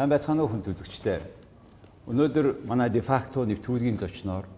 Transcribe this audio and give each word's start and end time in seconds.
Сайн 0.00 0.08
байцгаана 0.08 0.46
уу 0.46 0.48
хүнд 0.48 0.64
үзэгчдээ. 0.64 1.20
Өнөөдөр 2.08 2.64
манай 2.64 2.88
дефакто 2.88 3.44
нэвтрүүлгийн 3.44 4.00
зочноор 4.00 4.48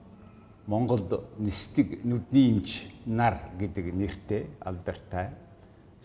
Монголд 0.71 1.19
нисдэг 1.43 2.07
нүдний 2.07 2.47
имж 2.55 2.87
нар 3.11 3.51
гэдэг 3.59 3.91
нэртэй 3.91 4.47
алдартай 4.63 5.35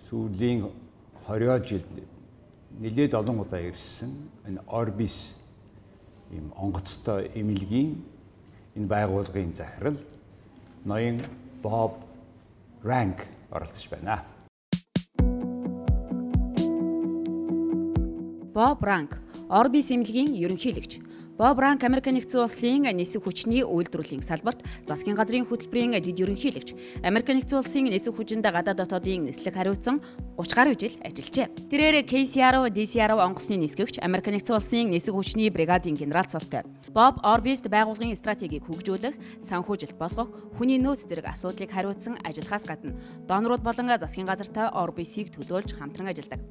сүүлийн 0.10 0.66
20 1.22 1.70
жилд 1.70 1.86
нэлээд 2.82 3.14
олон 3.14 3.46
удаа 3.46 3.62
ирсэн 3.62 4.10
энэ 4.50 4.66
Orbis 4.66 5.38
ийм 6.34 6.50
онгоцтой 6.58 7.30
эмнэлгийн 7.38 7.94
энэ 8.74 8.90
байгууллагын 8.90 9.54
захирал 9.54 10.02
ноён 10.82 11.22
Боб 11.62 12.02
Ранк 12.82 13.22
оролцож 13.54 13.86
байна. 13.86 14.26
Боб 18.58 18.82
Ранк, 18.82 19.22
Orbis 19.54 19.92
эмнэлгийн 19.94 20.34
ерөнхийлөгч. 20.34 20.98
Боб 21.38 21.60
Ранк 21.62 21.84
Америк 21.86 22.10
нэгдсэн 22.10 22.42
улсын 22.42 22.90
нисэх 22.90 23.22
хүчний 23.22 23.62
үйлдвэрлэлийн 23.62 24.26
салбарт 24.26 24.66
засгийн 24.82 25.14
газрын 25.14 25.46
хөтөлбөрийн 25.46 25.94
дэд 26.02 26.18
ерөнхийлөгч. 26.26 26.74
Америк 27.06 27.30
нэгдсэн 27.30 27.62
улсын 27.62 27.86
нисэх 27.86 28.18
хүчинд 28.18 28.42
гадаад 28.42 28.82
дотоодын 28.82 29.30
нислэг 29.30 29.54
хариуцсан 29.54 30.02
30 30.42 30.58
гаруй 30.58 30.74
жил 30.74 30.98
ажиллажээ. 31.06 31.70
Тэрээр 31.70 32.02
KCR, 32.02 32.74
DCR 32.74 33.14
онгоцны 33.22 33.62
нисгэгч, 33.62 34.02
Америк 34.02 34.26
нэгдсэн 34.26 34.58
улсын 34.58 34.90
нисэх 34.90 35.14
хүчний 35.14 35.54
бригадын 35.54 35.94
генерал 35.94 36.26
цолтой. 36.26 36.66
Боб 36.90 37.22
Orbis 37.22 37.62
байгууллагын 37.62 38.18
стратегийг 38.18 38.66
хөгжүүлэх, 38.66 39.46
санхүүжилт 39.46 40.02
босгох, 40.02 40.34
хүний 40.58 40.82
нөөц 40.82 41.06
зэрэг 41.06 41.30
асуудлыг 41.30 41.70
хариуцсан 41.70 42.18
ажиллахаас 42.26 42.66
гадна 42.66 42.98
донорууд 43.30 43.62
болон 43.62 43.94
засгийн 44.02 44.26
газартай 44.26 44.74
Orbis-ийг 44.74 45.30
төлөөлж 45.30 45.78
хамтран 45.78 46.10
ажилладаг. 46.10 46.42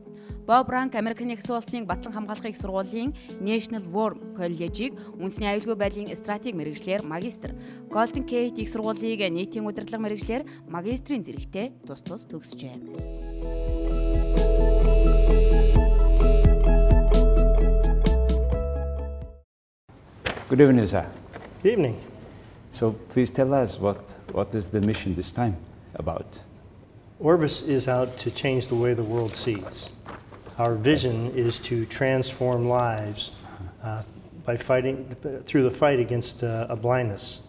Боб 0.46 0.70
Ранк 0.70 0.94
Америк 0.94 1.20
нэгдсэн 1.20 1.56
улсын 1.56 1.86
Батлан 1.86 2.14
хамгаалахын 2.14 2.50
их 2.50 2.58
сургуулийн 2.58 3.14
National 3.41 3.84
War 3.91 4.14
College-ийг 4.38 4.94
үндэсний 5.19 5.50
аюулгүй 5.50 5.77
байдлын 5.77 6.14
стратеги 6.16 6.55
мэрэгчлэр 6.55 7.02
магистр, 7.02 7.55
Golden 7.91 8.24
Gate 8.27 8.62
их 8.62 8.70
сургуулийг 8.70 9.20
нийтийн 9.27 9.66
удирдлага 9.66 10.06
мэрэгчлэр 10.06 10.47
магистрийн 10.70 11.27
зэрэгтэй 11.27 11.72
тус 11.86 12.02
тус 12.02 12.27
төгсжээ. 12.30 12.78
Good 20.48 20.60
evening, 20.60 20.86
sir. 20.86 21.04
Good 21.62 21.72
evening. 21.72 21.97
So 22.70 22.92
please 23.08 23.30
tell 23.30 23.52
us 23.52 23.80
what, 23.80 23.98
what 24.30 24.54
is 24.54 24.69
the 24.69 24.80
mission 24.80 25.14
this 25.14 25.32
time 25.32 25.56
about? 25.94 26.44
Orbis 27.19 27.62
is 27.62 27.88
out 27.88 28.16
to 28.19 28.30
change 28.30 28.69
the 28.69 28.77
way 28.77 28.94
the 28.94 29.02
world 29.02 29.34
sees. 29.34 29.91
Our 30.59 30.75
vision 30.75 31.33
is 31.33 31.59
to 31.61 31.85
transform 31.85 32.67
lives 32.67 33.33
uh, 33.83 34.03
by 34.47 34.57
fighting 34.57 35.15
through 35.45 35.65
the 35.65 35.71
fight 35.71 36.01
against 36.01 36.43
uh, 36.43 36.67
a 36.71 36.77
blindness. 36.77 37.41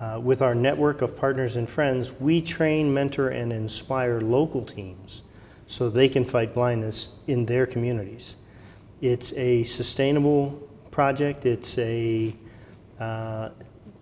Uh, 0.00 0.18
with 0.20 0.42
our 0.42 0.52
network 0.52 1.00
of 1.00 1.16
partners 1.16 1.54
and 1.54 1.70
friends, 1.70 2.10
we 2.20 2.42
train, 2.42 2.92
mentor, 2.92 3.28
and 3.28 3.52
inspire 3.52 4.20
local 4.20 4.64
teams 4.64 5.22
so 5.68 5.88
they 5.88 6.08
can 6.08 6.24
fight 6.24 6.52
blindness 6.52 7.12
in 7.28 7.46
their 7.46 7.66
communities. 7.66 8.34
It's 9.00 9.32
a 9.34 9.62
sustainable 9.62 10.60
project. 10.90 11.46
It's 11.46 11.78
a 11.78 12.34
uh, 12.98 13.50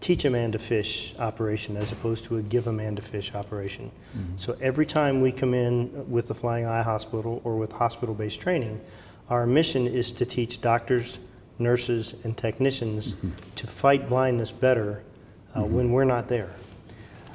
teach 0.02 0.24
a 0.24 0.30
man 0.30 0.52
to 0.52 0.58
fish 0.58 1.14
operation 1.18 1.76
as 1.76 1.92
opposed 1.92 2.24
to 2.24 2.36
a 2.36 2.42
give 2.42 2.66
a 2.66 2.72
man 2.72 2.96
to 2.96 3.02
fish 3.02 3.34
operation. 3.34 3.90
Mm-hmm. 3.90 4.36
So 4.36 4.56
every 4.60 4.84
time 4.84 5.22
we 5.22 5.32
come 5.32 5.54
in 5.54 6.10
with 6.10 6.26
the 6.26 6.34
Flying 6.34 6.66
Eye 6.66 6.82
Hospital 6.82 7.40
or 7.44 7.56
with 7.56 7.72
hospital 7.72 8.14
based 8.14 8.41
training, 8.41 8.80
our 9.30 9.46
mission 9.46 9.86
is 9.86 10.12
to 10.12 10.26
teach 10.26 10.60
doctors, 10.60 11.20
nurses, 11.58 12.16
and 12.24 12.36
technicians 12.36 13.14
mm-hmm. 13.14 13.30
to 13.54 13.66
fight 13.66 14.08
blindness 14.08 14.50
better 14.50 15.02
uh, 15.54 15.60
mm-hmm. 15.60 15.74
when 15.74 15.92
we're 15.92 16.04
not 16.04 16.28
there. 16.28 16.50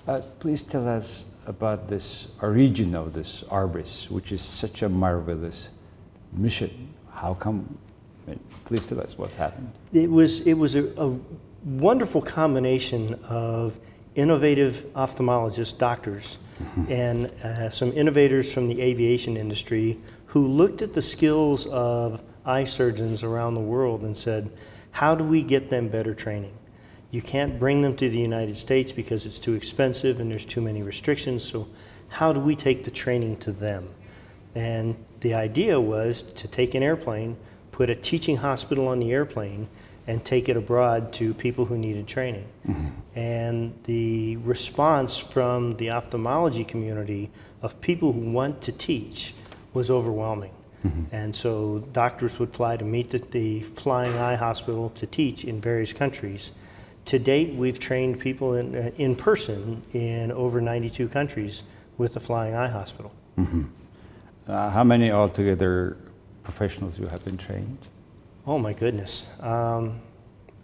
Uh, 0.06 0.20
please 0.40 0.62
tell 0.62 0.88
us 0.88 1.26
about 1.48 1.88
this 1.88 2.28
origin 2.42 2.94
of 2.94 3.14
this 3.14 3.44
Orbis, 3.44 4.12
which 4.12 4.34
is 4.34 4.42
such 4.42 4.82
a 4.82 4.90
marvelous 4.90 5.70
mission. 6.34 6.94
How 7.12 7.34
come? 7.34 7.78
Please 8.66 8.86
tell 8.86 9.00
us 9.00 9.18
what 9.18 9.32
happened. 9.32 9.72
It 9.94 10.12
was 10.12 10.46
it 10.46 10.56
was 10.56 10.76
a, 10.76 10.84
a 11.02 11.18
wonderful 11.68 12.22
combination 12.22 13.16
of 13.26 13.78
innovative 14.16 14.86
ophthalmologists, 14.96 15.78
doctors, 15.78 16.40
mm-hmm. 16.62 16.92
and 16.92 17.26
uh, 17.44 17.70
some 17.70 17.92
innovators 17.92 18.52
from 18.52 18.68
the 18.68 18.82
aviation 18.82 19.36
industry 19.36 20.00
who 20.28 20.48
looked 20.48 20.82
at 20.82 20.94
the 20.94 21.02
skills 21.02 21.68
of 21.68 22.22
eye 22.46 22.64
surgeons 22.64 23.24
around 23.24 23.54
the 23.54 23.62
world 23.62 24.02
and 24.04 24.16
said, 24.16 24.50
How 24.92 25.14
do 25.14 25.24
we 25.24 25.44
get 25.44 25.70
them 25.70 25.90
better 25.90 26.16
training? 26.16 26.54
You 27.12 27.22
can't 27.22 27.60
bring 27.60 27.82
them 27.82 27.96
to 27.98 28.10
the 28.10 28.20
United 28.20 28.56
States 28.56 28.92
because 28.92 29.26
it's 29.26 29.40
too 29.40 29.54
expensive 29.54 30.20
and 30.20 30.32
there's 30.32 30.46
too 30.46 30.62
many 30.62 30.84
restrictions. 30.84 31.44
So, 31.44 31.68
how 32.10 32.32
do 32.32 32.40
we 32.40 32.56
take 32.56 32.86
the 32.86 32.92
training 32.92 33.38
to 33.38 33.52
them? 33.52 33.90
And 34.56 34.96
the 35.20 35.34
idea 35.34 35.80
was 35.80 36.24
to 36.24 36.48
take 36.48 36.74
an 36.76 36.84
airplane, 36.84 37.38
put 37.72 37.90
a 37.90 37.96
teaching 37.96 38.38
hospital 38.38 38.88
on 38.88 39.00
the 39.00 39.12
airplane, 39.12 39.68
and 40.08 40.24
take 40.24 40.48
it 40.48 40.56
abroad 40.56 41.12
to 41.14 41.34
people 41.34 41.66
who 41.66 41.78
needed 41.78 42.08
training. 42.08 42.48
Mm-hmm. 42.68 42.88
And 43.20 43.74
the 43.84 44.38
response 44.38 45.18
from 45.18 45.76
the 45.78 45.92
ophthalmology 45.92 46.64
community 46.64 47.30
of 47.62 47.80
people 47.82 48.14
who 48.14 48.32
want 48.32 48.62
to 48.64 48.72
teach 48.72 49.34
was 49.74 49.92
overwhelming. 49.92 50.52
Mm-hmm. 50.86 51.16
And 51.16 51.36
so 51.36 51.80
doctors 51.92 52.40
would 52.40 52.54
fly 52.54 52.78
to 52.78 52.86
meet 52.86 53.10
the, 53.10 53.20
the, 53.20 53.62
Flying 53.62 54.16
Eye 54.16 54.36
Hospital 54.36 54.92
to 54.92 55.06
teach 55.06 55.44
in 55.44 55.60
various 55.60 55.92
countries. 55.92 56.52
To 57.06 57.20
date, 57.20 57.56
we've 57.56 57.80
trained 57.80 58.20
people 58.20 58.54
in, 58.54 58.76
uh, 58.76 58.92
in 58.98 59.16
person 59.16 59.82
in 59.94 60.32
over 60.32 60.62
92 60.62 61.10
countries 61.10 61.64
with 61.98 62.14
the 62.14 62.20
Flying 62.20 62.56
Eye 62.56 62.68
Hospital. 62.68 63.12
Mm-hmm. 63.38 63.64
Uh, 64.48 64.70
how 64.70 64.84
many 64.84 65.12
altogether 65.12 65.98
professionals 66.44 67.00
you 67.00 67.08
have 67.08 67.26
been 67.26 67.38
trained? 67.38 67.90
Oh 68.48 68.58
my 68.58 68.72
goodness. 68.72 69.28
Um, 69.42 70.00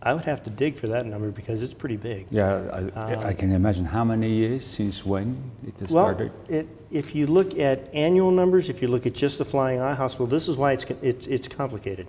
I 0.02 0.14
would 0.14 0.26
have 0.26 0.44
to 0.46 0.50
dig 0.50 0.76
for 0.76 0.88
that 0.88 1.06
number 1.06 1.32
because 1.32 1.62
it's 1.62 1.74
pretty 1.74 1.98
big. 1.98 2.28
Yeah, 2.32 2.90
I, 2.96 3.00
um, 3.00 3.20
I 3.26 3.34
can 3.34 3.52
imagine. 3.52 3.86
How 3.86 4.04
many 4.06 4.30
years 4.30 4.66
since 4.66 5.06
when 5.06 5.52
it 5.68 5.76
well, 5.80 5.88
started? 5.88 6.34
It, 6.48 6.68
if 6.92 7.14
you 7.14 7.28
look 7.28 7.60
at 7.60 7.94
annual 7.94 8.32
numbers, 8.32 8.70
if 8.70 8.82
you 8.82 8.88
look 8.88 9.06
at 9.06 9.14
just 9.14 9.38
the 9.38 9.46
Flying 9.46 9.82
Eye 9.82 9.94
Hospital, 9.94 10.28
this 10.28 10.48
is 10.48 10.56
why 10.56 10.72
it's, 10.72 10.86
it's, 11.02 11.28
it's 11.28 11.48
complicated. 11.48 12.08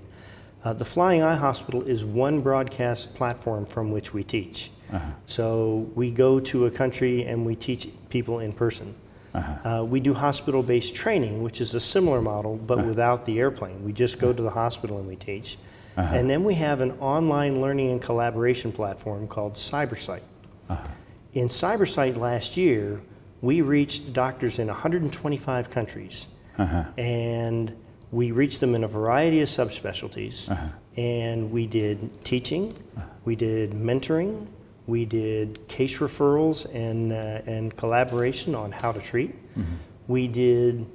Uh, 0.65 0.73
the 0.73 0.85
Flying 0.85 1.23
Eye 1.23 1.37
Hospital 1.37 1.83
is 1.83 2.05
one 2.05 2.41
broadcast 2.41 3.15
platform 3.15 3.67
from 3.67 3.91
which 3.91 4.15
we 4.15 4.25
teach. 4.25 4.71
Uh-huh. 4.93 5.11
So 5.27 5.91
we 5.95 6.11
go 6.11 6.39
to 6.41 6.67
a 6.67 6.71
country 6.71 7.25
and 7.25 7.45
we 7.45 7.57
teach 7.57 7.89
people 8.11 8.41
in 8.41 8.53
person. 8.53 8.95
Uh-huh. 9.35 9.81
Uh, 9.81 9.85
we 9.85 10.01
do 10.01 10.15
hospital 10.15 10.63
based 10.63 10.95
training, 10.95 11.43
which 11.43 11.61
is 11.61 11.75
a 11.75 11.81
similar 11.81 12.21
model, 12.21 12.57
but 12.57 12.79
uh-huh. 12.79 12.89
without 12.89 13.25
the 13.25 13.39
airplane. 13.39 13.83
We 13.85 13.93
just 13.93 14.19
go 14.19 14.33
to 14.33 14.43
the 14.43 14.51
hospital 14.51 14.99
and 14.99 15.09
we 15.09 15.17
teach. 15.17 15.59
Uh-huh. 15.97 16.15
And 16.15 16.29
then 16.29 16.45
we 16.45 16.55
have 16.55 16.81
an 16.81 16.93
online 17.01 17.61
learning 17.61 17.91
and 17.91 18.03
collaboration 18.03 18.73
platform 18.73 19.29
called 19.29 19.55
CyberSight. 19.55 20.23
Uh-huh. 20.69 20.89
In 21.35 21.49
CyberSight 21.49 22.17
last 22.17 22.57
year, 22.57 23.01
we 23.43 23.61
reached 23.61 24.13
doctors 24.13 24.59
in 24.59 24.69
125 24.69 25.71
countries. 25.71 26.29
Uh-huh. 26.59 26.85
And 26.97 27.77
we 28.11 28.31
reached 28.31 28.61
them 28.61 28.75
in 28.75 28.85
a 28.85 28.89
variety 28.89 29.41
of 29.41 29.49
subspecialties. 29.49 30.51
Uh-huh. 30.51 30.67
And 30.97 31.51
we 31.51 31.67
did 31.67 32.25
teaching, 32.25 32.75
uh-huh. 32.97 33.07
we 33.25 33.35
did 33.35 33.73
mentoring, 33.73 34.47
we 34.87 35.05
did 35.05 35.67
case 35.67 35.99
referrals 35.99 36.73
and, 36.75 37.13
uh, 37.13 37.51
and 37.51 37.75
collaboration 37.77 38.55
on 38.55 38.71
how 38.71 38.93
to 38.93 39.01
treat. 39.01 39.35
Mm-hmm. 39.59 39.75
We 40.09 40.29
did 40.29 40.87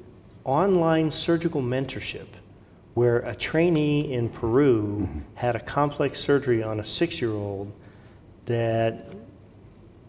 online 0.44 1.10
surgical 1.10 1.62
mentorship, 1.62 2.28
where 2.94 3.20
a 3.20 3.36
trainee 3.36 4.14
in 4.14 4.30
Peru 4.30 5.08
mm-hmm. 5.08 5.20
had 5.34 5.56
a 5.56 5.60
complex 5.60 6.20
surgery 6.20 6.62
on 6.62 6.80
a 6.80 6.84
six 6.84 7.20
year 7.20 7.32
old 7.32 7.72
that 8.46 9.08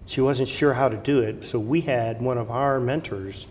she 0.07 0.21
wasn't 0.21 0.49
sure 0.49 0.75
how 0.75 0.89
to 0.89 0.97
do 0.97 1.21
it. 1.21 1.45
So 1.45 1.59
we 1.59 1.81
had 1.81 2.21
one 2.21 2.37
of 2.37 2.51
our 2.51 2.81
mentors 2.81 3.47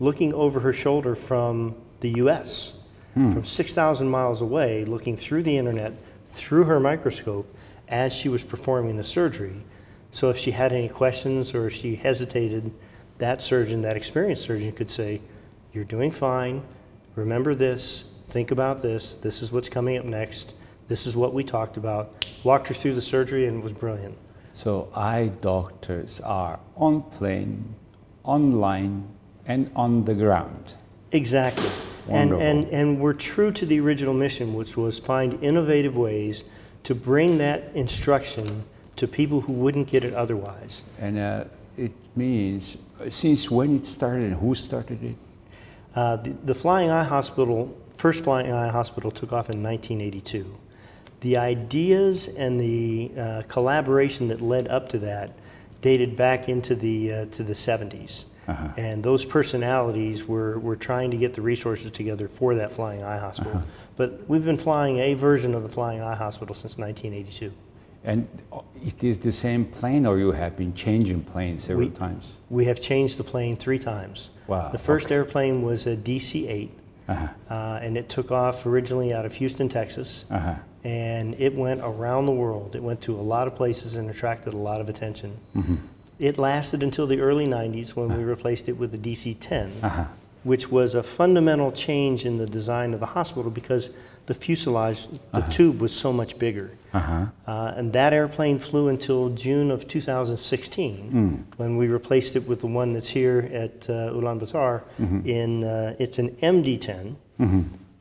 looking 0.00 0.32
over 0.32 0.58
her 0.60 0.72
shoulder 0.72 1.14
from 1.14 1.76
the 2.00 2.10
US, 2.22 2.78
hmm. 3.14 3.30
from 3.30 3.44
6,000 3.44 4.08
miles 4.08 4.40
away, 4.40 4.84
looking 4.84 5.16
through 5.16 5.42
the 5.42 5.56
internet, 5.56 5.92
through 6.26 6.64
her 6.64 6.80
microscope 6.80 7.54
as 7.88 8.12
she 8.12 8.28
was 8.28 8.44
performing 8.44 8.96
the 8.96 9.04
surgery. 9.04 9.62
So 10.10 10.30
if 10.30 10.36
she 10.36 10.50
had 10.50 10.72
any 10.72 10.88
questions 10.88 11.54
or 11.54 11.70
she 11.70 11.96
hesitated, 11.96 12.70
that 13.18 13.40
surgeon, 13.40 13.82
that 13.82 13.96
experienced 13.96 14.44
surgeon, 14.44 14.72
could 14.72 14.90
say, 14.90 15.20
You're 15.72 15.84
doing 15.84 16.10
fine. 16.10 16.62
Remember 17.14 17.54
this. 17.54 18.06
Think 18.28 18.50
about 18.50 18.82
this. 18.82 19.14
This 19.16 19.42
is 19.42 19.52
what's 19.52 19.68
coming 19.68 19.98
up 19.98 20.04
next. 20.04 20.54
This 20.88 21.06
is 21.06 21.16
what 21.16 21.34
we 21.34 21.44
talked 21.44 21.76
about. 21.76 22.26
Walked 22.44 22.68
her 22.68 22.74
through 22.74 22.94
the 22.94 23.02
surgery 23.02 23.46
and 23.46 23.58
it 23.58 23.64
was 23.64 23.72
brilliant. 23.72 24.16
So 24.54 24.90
eye 24.94 25.30
doctors 25.40 26.20
are 26.20 26.58
on 26.76 27.02
plane, 27.02 27.74
online, 28.24 29.08
and 29.46 29.70
on 29.74 30.04
the 30.04 30.14
ground. 30.14 30.76
Exactly. 31.12 31.70
And, 32.08 32.32
and, 32.32 32.64
and 32.68 33.00
we're 33.00 33.12
true 33.12 33.52
to 33.52 33.64
the 33.64 33.80
original 33.80 34.14
mission, 34.14 34.54
which 34.54 34.76
was 34.76 34.98
find 34.98 35.42
innovative 35.42 35.96
ways 35.96 36.44
to 36.84 36.94
bring 36.94 37.38
that 37.38 37.70
instruction 37.74 38.64
to 38.96 39.08
people 39.08 39.40
who 39.40 39.52
wouldn't 39.52 39.88
get 39.88 40.04
it 40.04 40.14
otherwise. 40.14 40.82
And 40.98 41.18
uh, 41.18 41.44
it 41.76 41.92
means 42.14 42.76
since 43.10 43.50
when 43.50 43.76
it 43.76 43.86
started 43.86 44.24
and 44.24 44.34
who 44.34 44.54
started 44.54 45.02
it? 45.02 45.16
Uh, 45.94 46.16
the, 46.16 46.30
the 46.30 46.54
Flying 46.54 46.90
Eye 46.90 47.04
Hospital, 47.04 47.76
first 47.96 48.24
Flying 48.24 48.52
Eye 48.52 48.68
Hospital, 48.68 49.10
took 49.10 49.32
off 49.32 49.50
in 49.50 49.62
1982. 49.62 50.58
The 51.20 51.36
ideas 51.36 52.28
and 52.36 52.58
the 52.58 53.12
uh, 53.16 53.42
collaboration 53.48 54.28
that 54.28 54.40
led 54.40 54.68
up 54.68 54.88
to 54.90 54.98
that 55.00 55.32
dated 55.80 56.16
back 56.16 56.48
into 56.48 56.74
the 56.74 57.12
uh, 57.12 57.24
to 57.26 57.42
the 57.42 57.52
70s, 57.52 58.24
and 58.76 59.02
those 59.02 59.24
personalities 59.24 60.26
were 60.28 60.58
were 60.58 60.76
trying 60.76 61.10
to 61.10 61.16
get 61.16 61.34
the 61.34 61.42
resources 61.42 61.90
together 61.90 62.26
for 62.28 62.54
that 62.56 62.70
Flying 62.70 63.02
Eye 63.02 63.18
Hospital. 63.18 63.62
But 63.96 64.28
we've 64.28 64.44
been 64.44 64.58
flying 64.58 64.98
a 64.98 65.14
version 65.14 65.54
of 65.54 65.62
the 65.62 65.68
Flying 65.68 66.00
Eye 66.00 66.14
Hospital 66.14 66.54
since 66.54 66.78
1982. 66.78 67.52
And 68.04 68.26
uh, 68.52 68.60
it 68.82 69.04
is 69.04 69.18
the 69.18 69.30
same 69.30 69.64
plane, 69.64 70.06
or 70.06 70.18
you 70.18 70.32
have 70.32 70.56
been 70.56 70.74
changing 70.74 71.22
planes 71.22 71.62
several 71.64 71.86
We- 71.88 71.94
times? 71.94 72.32
We 72.50 72.64
have 72.64 72.80
changed 72.80 73.16
the 73.16 73.22
plane 73.24 73.56
three 73.56 73.78
times. 73.78 74.30
Wow, 74.48 74.70
The 74.70 74.78
first 74.78 75.12
airplane 75.12 75.62
was 75.62 75.86
a 75.86 75.96
DC 75.96 76.48
8, 76.48 76.70
Uh-huh. 77.08 77.28
uh, 77.48 77.78
and 77.80 77.96
it 77.96 78.08
took 78.08 78.32
off 78.32 78.66
originally 78.66 79.12
out 79.14 79.24
of 79.24 79.32
Houston, 79.34 79.68
Texas. 79.68 80.24
Uh-huh. 80.30 80.54
And 80.82 81.36
it 81.38 81.54
went 81.54 81.80
around 81.84 82.26
the 82.26 82.32
world. 82.32 82.74
It 82.74 82.82
went 82.82 83.00
to 83.02 83.14
a 83.14 83.22
lot 83.22 83.46
of 83.46 83.54
places 83.54 83.94
and 83.94 84.10
attracted 84.10 84.52
a 84.52 84.56
lot 84.58 84.80
of 84.80 84.88
attention. 84.88 85.36
Mm-hmm. 85.56 85.76
It 86.22 86.38
lasted 86.38 86.84
until 86.84 87.08
the 87.08 87.18
early 87.20 87.46
90s 87.46 87.96
when 87.96 88.16
we 88.16 88.22
replaced 88.22 88.68
it 88.68 88.74
with 88.78 88.92
the 88.92 88.98
DC 88.98 89.36
10, 89.40 89.72
Uh-huh. 89.82 90.04
which 90.44 90.70
was 90.70 90.94
a 90.94 91.02
fundamental 91.02 91.72
change 91.72 92.24
in 92.24 92.38
the 92.38 92.46
design 92.46 92.94
of 92.94 93.00
the 93.00 93.06
hospital 93.06 93.50
because 93.50 93.90
the 94.26 94.34
fuselage, 94.34 95.08
the 95.32 95.40
tube 95.50 95.80
was 95.80 95.92
so 95.92 96.12
much 96.12 96.38
bigger. 96.38 96.70
Uh-huh. 96.94 97.26
Uh, 97.46 97.72
and 97.76 97.92
that 97.92 98.12
airplane 98.12 98.60
flew 98.60 98.86
until 98.86 99.30
June 99.30 99.72
of 99.72 99.88
2016 99.88 101.44
when 101.56 101.76
we 101.76 101.88
replaced 101.88 102.36
it 102.36 102.46
with 102.46 102.60
the 102.60 102.68
one 102.68 102.92
that's 102.92 103.08
here 103.08 103.50
at 103.52 103.90
uh, 103.90 104.12
Ulaanbaatar. 104.14 104.82
In 105.26 105.64
uh, 105.64 105.96
it's 105.98 106.18
an 106.20 106.28
MD-10, 106.40 107.16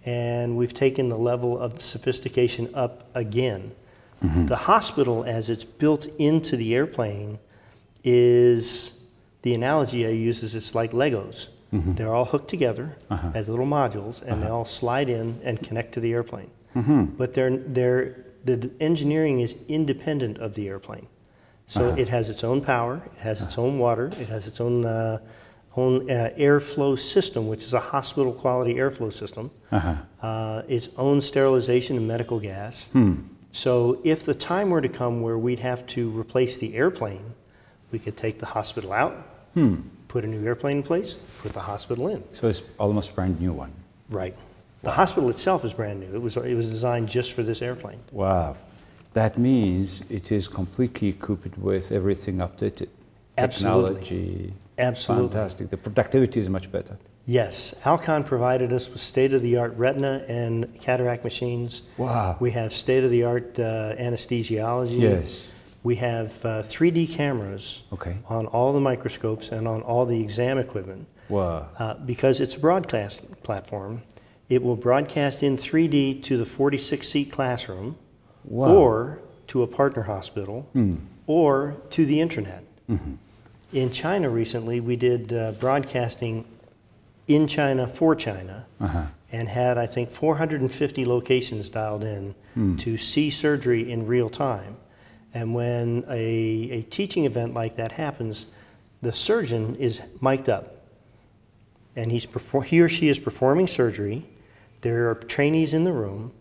and 0.05 0.57
we've 0.57 0.73
taken 0.75 1.09
the 1.09 1.17
level 1.17 1.57
of 1.59 1.81
sophistication 1.81 2.69
up 2.75 3.09
again. 3.15 3.71
The 4.21 4.55
hospital, 4.55 5.23
as 5.23 5.49
it's 5.49 5.63
built 5.63 6.05
into 6.19 6.55
the 6.55 6.75
airplane, 6.75 7.39
is 8.03 8.99
the 9.41 9.53
analogy 9.53 10.05
I 10.05 10.09
use 10.09 10.43
is 10.43 10.55
it's 10.55 10.75
like 10.75 10.91
Legos. 10.91 11.47
Mm-hmm. 11.73 11.93
They're 11.93 12.13
all 12.13 12.25
hooked 12.25 12.49
together 12.49 12.97
uh-huh. 13.09 13.31
as 13.33 13.47
little 13.47 13.65
modules, 13.65 14.21
and 14.21 14.41
they 14.41 14.47
uh-huh. 14.47 14.57
all 14.57 14.65
slide 14.65 15.09
in 15.09 15.39
and 15.43 15.61
connect 15.61 15.93
to 15.93 15.99
the 15.99 16.11
airplane. 16.11 16.51
Mm-hmm. 16.75 17.05
But 17.17 17.33
they're, 17.33 17.57
they're, 17.57 18.25
the 18.43 18.69
engineering 18.79 19.39
is 19.39 19.55
independent 19.67 20.37
of 20.39 20.55
the 20.55 20.67
airplane. 20.67 21.07
So 21.67 21.87
uh-huh. 21.87 21.97
it 21.97 22.09
has 22.09 22.29
its 22.29 22.43
own 22.43 22.61
power, 22.61 23.01
it 23.05 23.19
has 23.19 23.41
its 23.41 23.57
own 23.57 23.79
water, 23.79 24.07
it 24.19 24.27
has 24.27 24.47
its 24.47 24.59
own, 24.59 24.85
uh, 24.85 25.19
own 25.77 26.09
uh, 26.11 26.31
airflow 26.37 26.99
system, 26.99 27.47
which 27.47 27.63
is 27.63 27.73
a 27.73 27.79
hospital 27.79 28.33
quality 28.33 28.73
airflow 28.75 29.11
system, 29.11 29.51
uh, 30.21 30.63
its 30.67 30.89
own 30.97 31.21
sterilization 31.21 31.95
and 31.95 32.07
medical 32.07 32.39
gas. 32.39 32.89
Hmm. 32.89 33.21
So 33.53 34.01
if 34.03 34.25
the 34.25 34.33
time 34.33 34.69
were 34.69 34.81
to 34.81 34.89
come 34.89 35.21
where 35.21 35.37
we'd 35.37 35.59
have 35.59 35.85
to 35.87 36.09
replace 36.09 36.57
the 36.57 36.75
airplane, 36.75 37.33
we 37.91 37.99
could 37.99 38.17
take 38.17 38.39
the 38.39 38.45
hospital 38.45 38.93
out, 38.93 39.13
put 40.07 40.23
a 40.23 40.27
new 40.27 40.45
airplane 40.45 40.77
in 40.77 40.83
place, 40.83 41.13
put 41.41 41.53
the 41.53 41.59
hospital 41.59 42.07
in. 42.07 42.23
So 42.33 42.47
it's 42.47 42.61
almost 42.77 43.11
a 43.11 43.13
brand 43.13 43.39
new 43.39 43.53
one. 43.53 43.71
Right. 44.09 44.35
The 44.83 44.91
hospital 44.91 45.29
itself 45.29 45.63
is 45.63 45.73
brand 45.73 45.99
new. 45.99 46.13
It 46.13 46.21
was, 46.21 46.37
it 46.37 46.55
was 46.55 46.67
designed 46.67 47.07
just 47.07 47.33
for 47.33 47.43
this 47.43 47.61
airplane. 47.61 47.99
Wow. 48.11 48.57
That 49.13 49.37
means 49.37 50.01
it 50.09 50.31
is 50.31 50.47
completely 50.47 51.09
equipped 51.09 51.57
with 51.57 51.91
everything 51.91 52.37
updated. 52.37 52.87
Absolutely. 53.37 53.93
Technology. 53.99 54.53
Absolutely. 54.77 55.29
Fantastic. 55.29 55.69
The 55.69 55.77
productivity 55.77 56.39
is 56.39 56.49
much 56.49 56.71
better. 56.71 56.97
Yes, 57.27 57.75
Alcon 57.85 58.23
provided 58.23 58.73
us 58.73 58.89
with 58.89 58.99
state-of-the-art 58.99 59.77
retina 59.77 60.25
and 60.27 60.79
cataract 60.81 61.23
machines. 61.23 61.83
Wow. 61.97 62.37
We 62.39 62.51
have 62.51 62.73
state-of-the-art 62.73 63.59
uh, 63.59 63.95
anesthesiology. 63.99 64.99
Yes. 64.99 65.45
We 65.83 65.95
have 65.95 66.45
uh, 66.45 66.61
3D 66.61 67.09
cameras 67.11 67.83
Okay. 67.91 68.17
on 68.29 68.45
all 68.47 68.71
the 68.73 68.79
microscopes 68.79 69.49
and 69.49 69.67
on 69.67 69.81
all 69.81 70.05
the 70.05 70.19
exam 70.19 70.57
equipment. 70.57 71.07
Wow. 71.27 71.69
Uh, 71.79 71.93
because 71.95 72.39
it's 72.39 72.55
a 72.55 72.59
broadcast 72.59 73.23
platform, 73.41 74.03
it 74.49 74.61
will 74.61 74.75
broadcast 74.75 75.41
in 75.43 75.57
3D 75.57 76.21
to 76.23 76.37
the 76.37 76.43
46-seat 76.43 77.31
classroom, 77.31 77.97
Wow. 78.43 78.75
or 78.75 79.19
to 79.47 79.63
a 79.63 79.67
partner 79.67 80.03
hospital, 80.03 80.67
or 81.27 81.75
to 81.91 82.05
the 82.05 82.19
internet. 82.21 82.63
In 83.73 83.89
China 83.91 84.29
recently, 84.29 84.81
we 84.81 84.95
did 84.97 85.31
uh, 85.31 85.53
broadcasting 85.53 86.43
in 87.27 87.47
China 87.47 87.87
for 87.87 88.13
China, 88.15 88.65
and 89.31 89.47
had 89.47 89.77
I 89.77 89.85
think 89.87 90.09
450 90.09 91.05
locations 91.05 91.69
dialed 91.69 92.03
in 92.03 92.35
to 92.77 92.97
see 92.97 93.29
surgery 93.29 93.89
in 93.91 94.05
real 94.05 94.29
time. 94.29 94.75
And 95.33 95.53
when 95.53 96.03
a, 96.09 96.21
a 96.71 96.81
teaching 96.83 97.25
event 97.25 97.53
like 97.53 97.77
that 97.77 97.93
happens, 97.93 98.47
the 99.01 99.11
surgeon 99.11 99.75
is 99.75 100.01
mic'd 100.19 100.49
up 100.49 100.81
and 101.95 102.11
he's 102.11 102.27
he 102.65 102.81
or 102.81 102.89
she 102.89 103.09
is 103.09 103.19
performing 103.19 103.67
surgery. 103.67 104.25
There 104.81 105.09
are 105.09 105.15
trainees 105.15 105.73
in 105.73 105.83
the 105.83 105.91
room. 105.91 106.31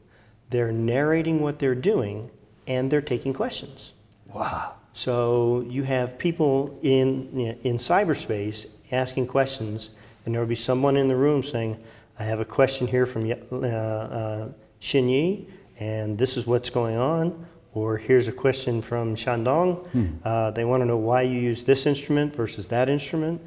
They're 0.49 0.73
narrating 0.73 1.41
what 1.41 1.59
they're 1.59 1.75
doing, 1.75 2.31
and 2.67 2.91
they're 2.91 3.01
taking 3.01 3.33
questions. 3.33 3.95
Wow. 4.33 4.75
So 4.93 5.65
you 5.69 5.83
have 5.85 6.19
people 6.19 6.79
in 6.83 7.57
in 7.63 7.79
cyberspace 7.79 8.67
asking 8.93 9.27
questions, 9.27 9.91
and 10.25 10.35
there 10.35 10.41
will 10.41 10.49
be 10.49 10.55
someone 10.55 10.97
in 10.97 11.09
the 11.09 11.17
room 11.17 11.43
saying, 11.43 11.77
"I 12.19 12.25
have 12.25 12.41
a 12.41 12.45
question 12.45 12.87
here 12.87 13.07
from 13.07 13.31
uh, 13.31 13.67
uh, 13.67 14.49
Xin 14.81 15.09
Yi, 15.09 15.49
and 15.79 16.19
this 16.19 16.37
is 16.37 16.47
what's 16.47 16.71
going 16.71 16.97
on." 16.97 17.47
Or 17.73 17.97
here's 17.97 18.27
a 18.27 18.33
question 18.33 18.83
from 18.83 19.15
Shandong. 19.15 19.87
Uh, 20.25 20.51
they 20.51 20.65
want 20.65 20.81
to 20.81 20.87
know 20.87 20.97
why 20.97 21.23
you 21.23 21.39
use 21.39 21.63
this 21.63 21.87
instrument 21.87 22.35
versus 22.35 22.67
that 22.69 22.89
instrument. 22.89 23.41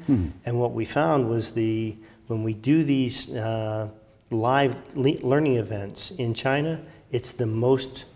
And 0.46 0.58
what 0.58 0.72
we 0.72 0.84
found 0.84 1.28
was 1.28 1.52
the 1.52 1.96
when 2.26 2.42
we 2.42 2.54
do 2.54 2.84
these 2.84 3.34
uh, 3.34 3.88
live 4.30 4.76
le- 4.94 5.20
learning 5.20 5.56
events 5.56 6.10
in 6.12 6.32
China, 6.32 6.80
it's 7.12 7.32
the 7.32 7.46
most 7.46 8.06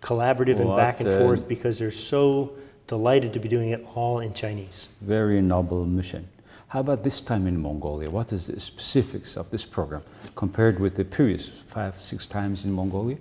collaborative 0.00 0.60
and 0.60 0.76
back 0.76 1.00
and 1.00 1.08
What, 1.08 1.18
forth 1.18 1.48
because 1.48 1.78
they're 1.78 1.90
so 1.90 2.52
delighted 2.86 3.32
to 3.32 3.40
be 3.40 3.48
doing 3.48 3.70
it 3.70 3.84
all 3.96 4.20
in 4.20 4.32
Chinese. 4.32 4.90
Very 5.00 5.40
noble 5.40 5.84
mission. 5.84 6.28
How 6.68 6.80
about 6.80 7.02
this 7.02 7.20
time 7.20 7.46
in 7.46 7.60
Mongolia? 7.60 8.08
What 8.10 8.32
is 8.32 8.46
the 8.46 8.58
specifics 8.60 9.36
of 9.36 9.50
this 9.50 9.64
program 9.64 10.02
compared 10.36 10.78
with 10.78 10.94
the 10.94 11.04
previous 11.04 11.48
five, 11.48 12.00
six 12.00 12.26
times 12.26 12.64
in 12.64 12.72
Mongolia? 12.72 13.18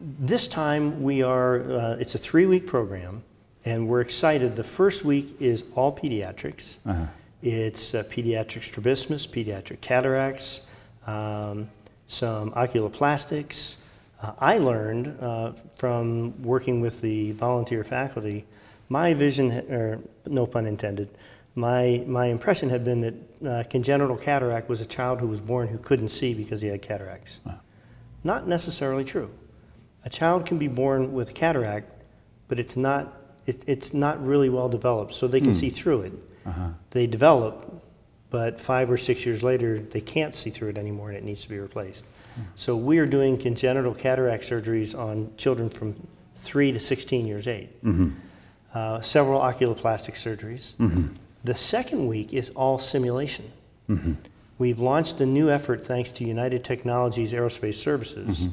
This 0.00 0.48
time 0.48 1.02
we 1.02 1.22
are, 1.22 1.60
uh, 1.70 1.96
it's 1.96 2.14
a 2.14 2.18
three 2.18 2.46
week 2.46 2.66
program, 2.66 3.22
and 3.66 3.86
we're 3.86 4.00
excited. 4.00 4.56
The 4.56 4.64
first 4.64 5.04
week 5.04 5.36
is 5.40 5.62
all 5.74 5.94
pediatrics. 5.94 6.78
Uh-huh. 6.86 7.04
It's 7.42 7.94
uh, 7.94 8.02
pediatric 8.04 8.62
strabismus, 8.62 9.26
pediatric 9.26 9.82
cataracts, 9.82 10.62
um, 11.06 11.68
some 12.06 12.50
oculoplastics. 12.52 13.76
Uh, 14.22 14.32
I 14.38 14.56
learned 14.56 15.18
uh, 15.20 15.52
from 15.74 16.42
working 16.42 16.80
with 16.80 17.02
the 17.02 17.32
volunteer 17.32 17.84
faculty, 17.84 18.46
my 18.88 19.12
vision, 19.12 19.52
or 19.70 20.00
no 20.26 20.46
pun 20.46 20.64
intended, 20.64 21.10
my, 21.54 22.02
my 22.06 22.26
impression 22.26 22.70
had 22.70 22.84
been 22.84 23.02
that 23.02 23.14
uh, 23.46 23.64
congenital 23.68 24.16
cataract 24.16 24.70
was 24.70 24.80
a 24.80 24.86
child 24.86 25.20
who 25.20 25.26
was 25.26 25.42
born 25.42 25.68
who 25.68 25.78
couldn't 25.78 26.08
see 26.08 26.32
because 26.32 26.62
he 26.62 26.68
had 26.68 26.80
cataracts. 26.80 27.40
Not 28.24 28.48
necessarily 28.48 29.04
true. 29.04 29.30
A 30.04 30.10
child 30.10 30.46
can 30.46 30.58
be 30.58 30.68
born 30.68 31.12
with 31.12 31.30
a 31.30 31.32
cataract, 31.32 31.90
but 32.48 32.58
it's 32.58 32.76
not, 32.76 33.12
it, 33.46 33.62
it's 33.66 33.92
not 33.92 34.24
really 34.24 34.48
well 34.48 34.68
developed, 34.68 35.14
so 35.14 35.26
they 35.26 35.40
can 35.40 35.50
hmm. 35.50 35.58
see 35.58 35.70
through 35.70 36.02
it. 36.02 36.12
Uh-huh. 36.46 36.68
They 36.90 37.06
develop, 37.06 37.84
but 38.30 38.60
five 38.60 38.90
or 38.90 38.96
six 38.96 39.26
years 39.26 39.42
later, 39.42 39.78
they 39.78 40.00
can't 40.00 40.34
see 40.34 40.50
through 40.50 40.70
it 40.70 40.78
anymore 40.78 41.08
and 41.10 41.18
it 41.18 41.24
needs 41.24 41.42
to 41.42 41.48
be 41.48 41.58
replaced. 41.58 42.06
Hmm. 42.34 42.42
So 42.56 42.76
we 42.76 42.98
are 42.98 43.06
doing 43.06 43.36
congenital 43.36 43.94
cataract 43.94 44.44
surgeries 44.44 44.98
on 44.98 45.32
children 45.36 45.68
from 45.68 45.94
3 46.36 46.72
to 46.72 46.80
16 46.80 47.26
years 47.26 47.46
age. 47.46 47.68
Mm-hmm. 47.84 48.10
Uh, 48.72 49.00
several 49.00 49.40
oculoplastic 49.40 50.14
surgeries. 50.14 50.74
Mm-hmm. 50.76 51.08
The 51.44 51.54
second 51.54 52.06
week 52.06 52.32
is 52.32 52.50
all 52.50 52.78
simulation. 52.78 53.50
Mm-hmm. 53.88 54.12
We've 54.58 54.78
launched 54.78 55.20
a 55.20 55.26
new 55.26 55.50
effort 55.50 55.84
thanks 55.84 56.12
to 56.12 56.24
United 56.24 56.64
Technologies 56.64 57.32
Aerospace 57.32 57.74
Services 57.74 58.46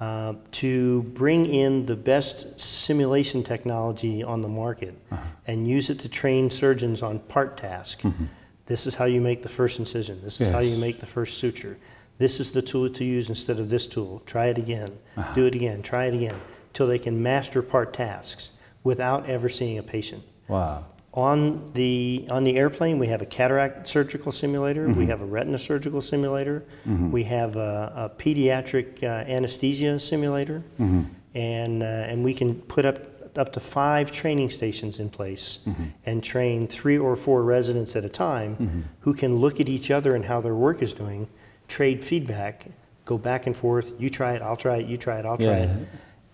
uh, 0.00 0.34
to 0.50 1.02
bring 1.14 1.46
in 1.46 1.86
the 1.86 1.96
best 1.96 2.60
simulation 2.60 3.42
technology 3.42 4.22
on 4.22 4.42
the 4.42 4.48
market 4.48 4.94
uh-huh. 5.10 5.22
and 5.46 5.66
use 5.66 5.88
it 5.88 5.98
to 6.00 6.08
train 6.08 6.50
surgeons 6.50 7.02
on 7.02 7.18
part 7.20 7.56
task. 7.56 8.02
Mm-hmm. 8.02 8.26
This 8.66 8.86
is 8.86 8.94
how 8.94 9.04
you 9.04 9.20
make 9.20 9.42
the 9.42 9.48
first 9.48 9.78
incision. 9.78 10.20
This 10.22 10.40
is 10.40 10.48
how 10.48 10.58
you 10.58 10.76
make 10.76 11.00
the 11.00 11.06
first 11.06 11.38
suture. 11.38 11.78
This 12.18 12.40
is 12.40 12.52
the 12.52 12.62
tool 12.62 12.90
to 12.90 13.04
use 13.04 13.28
instead 13.28 13.60
of 13.60 13.68
this 13.68 13.86
tool. 13.86 14.22
Try 14.26 14.46
it 14.46 14.58
again. 14.58 14.98
Uh-huh. 15.16 15.34
Do 15.34 15.46
it 15.46 15.54
again. 15.54 15.82
Try 15.82 16.06
it 16.06 16.14
again. 16.14 16.40
Till 16.72 16.86
they 16.86 16.98
can 16.98 17.22
master 17.22 17.62
part 17.62 17.94
tasks 17.94 18.50
without 18.82 19.28
ever 19.28 19.48
seeing 19.48 19.78
a 19.78 19.82
patient. 19.82 20.24
Wow. 20.48 20.84
On 21.16 21.72
the, 21.72 22.26
on 22.28 22.44
the 22.44 22.58
airplane, 22.58 22.98
we 22.98 23.06
have 23.06 23.22
a 23.22 23.26
cataract 23.26 23.88
surgical 23.88 24.30
simulator, 24.30 24.86
we 24.86 24.92
mm-hmm. 24.92 25.06
have 25.06 25.22
a 25.22 25.24
retina 25.24 25.58
surgical 25.58 26.02
simulator, 26.02 26.62
mm-hmm. 26.86 27.10
we 27.10 27.24
have 27.24 27.56
a, 27.56 28.10
a 28.18 28.22
pediatric 28.22 29.02
uh, 29.02 29.06
anesthesia 29.06 29.98
simulator, 29.98 30.62
mm-hmm. 30.78 31.04
and, 31.34 31.82
uh, 31.82 31.86
and 31.86 32.22
we 32.22 32.34
can 32.34 32.54
put 32.54 32.84
up, 32.84 32.98
up 33.38 33.50
to 33.54 33.60
five 33.60 34.12
training 34.12 34.50
stations 34.50 35.00
in 35.00 35.08
place 35.08 35.60
and 36.04 36.22
train 36.22 36.66
three 36.68 36.98
or 36.98 37.16
four 37.16 37.42
residents 37.44 37.96
at 37.96 38.04
a 38.04 38.10
time 38.10 38.84
who 39.00 39.14
can 39.14 39.36
look 39.36 39.58
at 39.58 39.70
each 39.70 39.90
other 39.90 40.14
and 40.14 40.26
how 40.26 40.42
their 40.42 40.54
work 40.54 40.82
is 40.82 40.92
doing, 40.92 41.26
trade 41.66 42.04
feedback, 42.04 42.66
go 43.06 43.16
back 43.16 43.46
and 43.46 43.56
forth. 43.56 43.94
You 43.98 44.10
try 44.10 44.34
it, 44.34 44.42
I'll 44.42 44.56
try 44.56 44.76
it, 44.78 44.86
you 44.86 44.98
try 44.98 45.18
it, 45.18 45.24
I'll 45.24 45.38
try 45.38 45.46
Yeah. 45.46 45.76
it. 45.76 45.88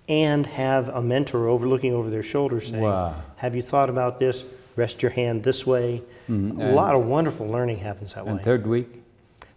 And 0.08 0.44
have 0.46 0.88
a 0.88 1.00
mentor 1.00 1.46
over 1.46 1.68
looking 1.68 1.94
over 1.94 2.10
their 2.10 2.24
shoulder 2.24 2.60
saying, 2.60 2.82
Wow. 2.82 3.14
have 3.36 3.54
you 3.54 3.62
thought 3.62 3.88
about 3.88 4.18
this? 4.18 4.44
Rest 4.76 5.02
your 5.02 5.10
hand 5.10 5.42
this 5.42 5.66
way. 5.66 6.02
A 6.28 6.32
lot 6.32 6.94
of 6.94 7.04
wonderful 7.06 7.46
learning 7.46 7.78
happens 7.78 8.14
that 8.14 8.24
And 8.26 8.38
way. 8.38 8.42
third 8.42 8.66
week? 8.66 9.02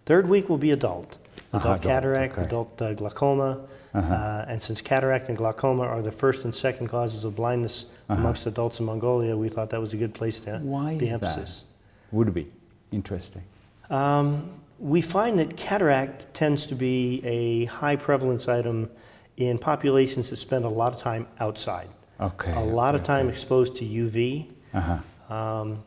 Third 0.05 0.27
week 0.27 0.49
will 0.49 0.57
be 0.57 0.71
adult. 0.71 1.17
Uh-huh, 1.53 1.57
Adult 1.59 1.79
adult, 1.79 1.81
cataract, 1.83 2.33
okay. 2.33 2.41
Uh-huh. 2.41 2.47
adult 2.47 2.81
uh, 2.81 2.93
glaucoma. 2.93 3.59
uh, 3.93 4.45
and 4.49 4.61
since 4.61 4.81
cataract 4.81 5.29
and 5.29 5.37
glaucoma 5.37 5.83
are 5.83 6.01
the 6.01 6.11
first 6.11 6.43
and 6.43 6.53
second 6.53 6.87
causes 6.89 7.23
of 7.23 7.35
blindness 7.35 7.85
amongst 8.09 8.45
adults 8.45 8.79
in 8.81 8.85
Mongolia, 8.85 9.35
we 9.37 9.47
thought 9.47 9.69
that 9.69 9.79
was 9.79 9.93
a 9.93 9.97
good 9.97 10.13
place 10.13 10.39
to 10.41 10.55
Uh-huh. 10.55 10.63
Why 10.65 10.91
is 10.93 11.11
emphasis. 11.13 11.63
that? 12.11 12.15
Would 12.15 12.33
be 12.33 12.47
interesting. 12.91 13.41
Um, 13.89 14.49
we 14.79 15.01
find 15.01 15.39
that 15.39 15.55
cataract 15.55 16.33
tends 16.33 16.65
to 16.65 16.75
be 16.75 17.21
a 17.23 17.65
high 17.65 17.95
prevalence 17.95 18.49
item 18.49 18.89
in 19.37 19.57
populations 19.57 20.29
that 20.29 20.35
spend 20.37 20.65
a 20.65 20.69
lot 20.69 20.93
of 20.93 20.99
time 20.99 21.27
outside. 21.39 21.87
Okay. 22.19 22.53
a 22.53 22.59
lot 22.59 22.95
of 22.95 23.03
time 23.03 23.27
exposed 23.29 23.75
to 23.77 23.83
UV, 23.85 24.49
Uh-huh. 24.75 25.33
um, 25.33 25.83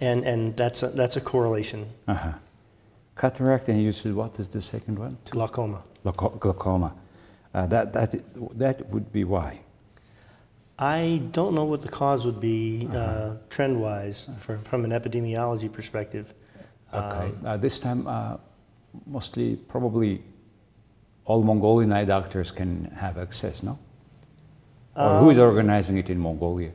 and, 0.00 0.24
and 0.24 0.56
that's, 0.56 0.82
a, 0.82 0.88
that's 0.88 1.16
a 1.16 1.20
correlation. 1.20 1.86
Uh-huh. 2.06 2.32
Cataract, 3.16 3.68
and 3.68 3.82
you 3.82 3.92
said 3.92 4.14
what 4.14 4.38
is 4.38 4.48
the 4.48 4.60
second 4.60 4.98
one? 4.98 5.16
Glaucoma. 5.30 5.82
Glauco- 6.04 6.38
glaucoma. 6.38 6.94
Uh, 7.54 7.66
that, 7.66 7.92
that, 7.92 8.14
that 8.58 8.88
would 8.90 9.10
be 9.12 9.24
why. 9.24 9.60
I 10.78 11.22
don't 11.32 11.54
know 11.54 11.64
what 11.64 11.80
the 11.80 11.88
cause 11.88 12.26
would 12.26 12.40
be 12.40 12.86
Uh-huh. 12.86 12.98
uh, 12.98 13.36
trend 13.48 13.80
wise 13.80 14.28
from, 14.36 14.62
from 14.62 14.84
an 14.84 14.90
epidemiology 14.90 15.72
perspective. 15.72 16.34
Okay. 16.92 17.16
Um, 17.26 17.38
uh, 17.44 17.56
this 17.56 17.78
time, 17.78 18.06
uh, 18.06 18.36
mostly, 19.06 19.56
probably, 19.56 20.22
all 21.24 21.42
Mongolian 21.42 21.92
eye 21.92 22.04
doctors 22.04 22.52
can 22.52 22.84
have 22.96 23.18
access, 23.18 23.62
no? 23.62 23.78
Or 24.94 25.18
who 25.20 25.30
is 25.30 25.38
Um, 25.38 25.44
organizing 25.48 25.96
it 25.98 26.08
in 26.10 26.18
Mongolia? 26.18 26.70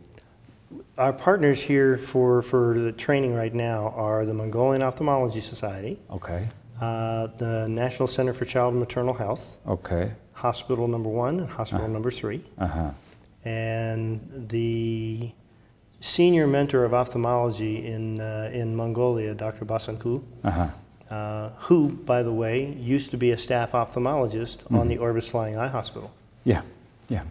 Our 0.97 1.13
partners 1.13 1.61
here 1.61 1.97
for, 1.97 2.41
for 2.41 2.77
the 2.77 2.91
training 2.91 3.33
right 3.33 3.53
now 3.53 3.93
are 3.95 4.25
the 4.25 4.33
Mongolian 4.33 4.83
Ophthalmology 4.83 5.39
Society, 5.39 5.97
Okay. 6.11 6.49
uh, 6.81 7.27
the 7.37 7.67
National 7.69 8.07
Center 8.07 8.33
for 8.33 8.45
Child 8.45 8.73
and 8.73 8.79
Maternal 8.79 9.13
Health, 9.13 9.57
Okay. 9.67 10.11
Hospital 10.33 10.87
Number 10.87 11.09
One 11.09 11.39
and 11.39 11.49
Hospital 11.49 11.87
Number 11.87 12.11
Three, 12.11 12.43
Uh-huh. 12.57 12.91
and 13.45 14.19
the 14.49 15.31
senior 16.01 16.45
mentor 16.45 16.83
of 16.83 16.93
ophthalmology 16.93 17.85
in, 17.87 18.19
uh, 18.19 18.49
in 18.53 18.75
Mongolia, 18.75 19.33
Dr. 19.33 19.65
Baasankhuu, 19.65 20.21
Uh-huh. 20.43 20.67
uh, 21.15 21.49
who, 21.59 21.89
by 21.89 22.21
the 22.21 22.33
way, 22.33 22.73
used 22.73 23.11
to 23.11 23.17
be 23.17 23.31
a 23.31 23.37
staff 23.37 23.71
ophthalmologist 23.71 24.69
on 24.77 24.87
the 24.89 24.97
Orbis 24.97 25.29
Flying 25.29 25.57
Eye 25.57 25.67
Hospital. 25.69 26.11
Yeah, 26.43 26.61
yeah. 27.07 27.23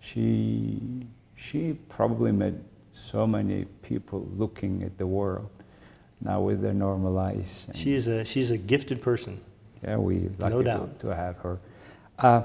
She, 0.00 1.06
she 1.36 1.74
probably 1.88 2.32
met 2.32 2.54
so 2.92 3.26
many 3.26 3.64
people 3.82 4.28
looking 4.36 4.82
at 4.82 4.96
the 4.98 5.06
world 5.06 5.48
now 6.20 6.40
with 6.40 6.60
their 6.62 6.74
normal 6.74 7.18
eyes. 7.18 7.64
And, 7.68 7.76
She's 7.76 8.06
a, 8.06 8.24
she's 8.24 8.50
a 8.50 8.56
gifted 8.58 9.00
person. 9.02 9.40
yeah, 9.82 9.96
we 9.96 10.28
lucky 10.38 10.56
to, 10.56 10.62
doubt. 10.62 11.00
to 11.00 11.08
have 11.14 11.36
her. 11.38 11.58
Uh, 12.18 12.42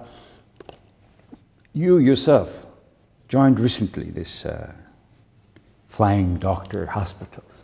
you 1.74 1.98
yourself 2.00 2.66
joined 3.28 3.60
recently 3.60 4.10
this 4.10 4.46
uh, 4.46 4.74
flying 5.90 6.38
doctor 6.38 6.86
hospitals. 6.88 7.64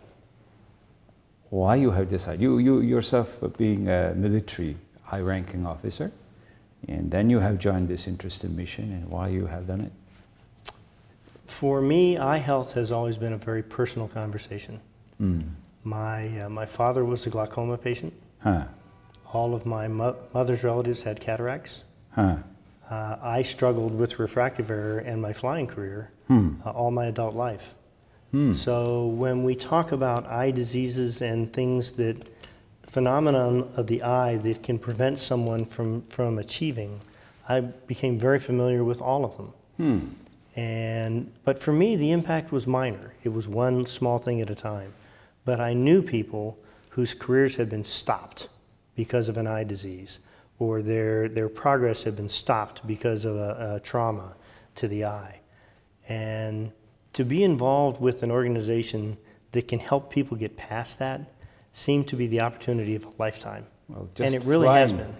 Why 1.49 1.75
you 1.75 1.91
have 1.91 2.09
decided? 2.09 2.41
You, 2.41 2.57
you 2.57 2.81
yourself 2.81 3.37
being 3.57 3.87
a 3.87 4.13
military 4.15 4.75
high-ranking 5.03 5.65
officer, 5.65 6.11
and 6.87 7.11
then 7.11 7.29
you 7.29 7.39
have 7.39 7.59
joined 7.59 7.87
this 7.87 8.07
interesting 8.07 8.55
mission, 8.55 8.91
and 8.91 9.09
why 9.09 9.27
you 9.29 9.45
have 9.45 9.67
done 9.67 9.81
it? 9.81 9.91
For 11.53 11.81
me, 11.81 12.17
eye 12.17 12.39
health 12.39 12.74
has 12.74 12.91
always 12.91 13.15
been 13.15 13.33
a 13.33 13.38
very 13.38 13.62
personal 13.62 14.07
conversation. 14.07 14.79
Mm. 15.22 15.43
My, 15.83 16.41
uh, 16.41 16.50
my 16.50 16.65
father 16.65 17.05
was 17.05 17.27
a 17.27 17.29
glaucoma 17.29 17.77
patient. 17.77 18.12
Huh. 18.39 18.65
All 19.31 19.53
of 19.53 19.63
my 19.63 19.88
mo- 19.88 20.15
mother's 20.33 20.63
relatives 20.63 21.03
had 21.03 21.19
cataracts. 21.19 21.83
Huh. 22.12 22.38
Uh, 22.89 23.17
I 23.22 23.43
struggled 23.43 23.93
with 23.93 24.17
refractive 24.17 24.72
error 24.72 25.00
in 25.01 25.22
my 25.22 25.31
flying 25.31 25.67
career 25.67 26.10
Hmm. 26.27 26.55
uh, 26.65 26.72
all 26.72 26.89
my 26.89 27.05
adult 27.05 27.36
life. 27.36 27.75
Hmm. 28.31 28.53
So 28.53 29.05
when 29.05 29.43
we 29.43 29.53
talk 29.55 29.91
about 29.91 30.25
eye 30.25 30.50
diseases 30.50 31.22
and 31.22 31.53
things 31.53 31.91
that 31.93 32.29
phenomenon 32.81 33.69
of 33.75 33.86
the 33.86 34.01
eye 34.01 34.38
that 34.38 34.63
can 34.63 34.79
prevent 34.79 35.19
someone 35.19 35.65
from, 35.65 36.01
from 36.10 36.39
achieving, 36.39 37.00
I 37.48 37.60
became 37.62 38.17
very 38.17 38.39
familiar 38.39 38.83
with 38.83 39.01
all 39.01 39.24
of 39.24 39.38
them. 39.38 39.53
Hmm. 39.77 40.00
And 40.55 41.31
but 41.43 41.57
for 41.57 41.74
me, 41.74 41.95
the 41.95 42.12
impact 42.12 42.51
was 42.51 42.67
minor. 42.67 43.13
It 43.24 43.29
was 43.29 43.48
one 43.48 43.86
small 43.86 44.19
thing 44.19 44.41
at 44.41 44.50
a 44.50 44.55
time. 44.55 44.93
But 45.45 45.60
I 45.60 45.74
knew 45.74 46.01
people 46.01 46.57
whose 46.89 47.13
careers 47.13 47.55
had 47.55 47.69
been 47.69 47.83
stopped 47.83 48.50
because 48.95 49.29
of 49.29 49.38
an 49.38 49.48
eye 49.48 49.63
disease, 49.63 50.19
or 50.60 50.81
their 50.81 51.27
their 51.27 51.50
progress 51.50 52.03
had 52.03 52.15
been 52.15 52.29
stopped 52.29 52.86
because 52.86 53.25
of 53.25 53.36
a, 53.36 53.75
a 53.75 53.79
trauma 53.79 54.36
to 54.75 54.88
the 54.88 55.05
eye. 55.05 55.39
And 56.07 56.72
to 57.13 57.24
be 57.24 57.43
involved 57.43 58.01
with 58.01 58.24
an 58.24 58.31
organization 58.31 59.17
that 59.53 59.67
can 59.67 59.79
help 59.79 60.12
people 60.12 60.36
get 60.36 60.57
past 60.57 61.00
that 61.00 61.22
seemed 61.72 62.07
to 62.07 62.15
be 62.15 62.27
the 62.27 62.41
opportunity 62.41 62.95
of 62.95 63.05
a 63.05 63.10
lifetime. 63.17 63.65
Well, 63.89 64.07
and 64.19 64.33
it 64.33 64.43
really 64.43 64.67
has 64.67 64.93
been. 64.93 65.13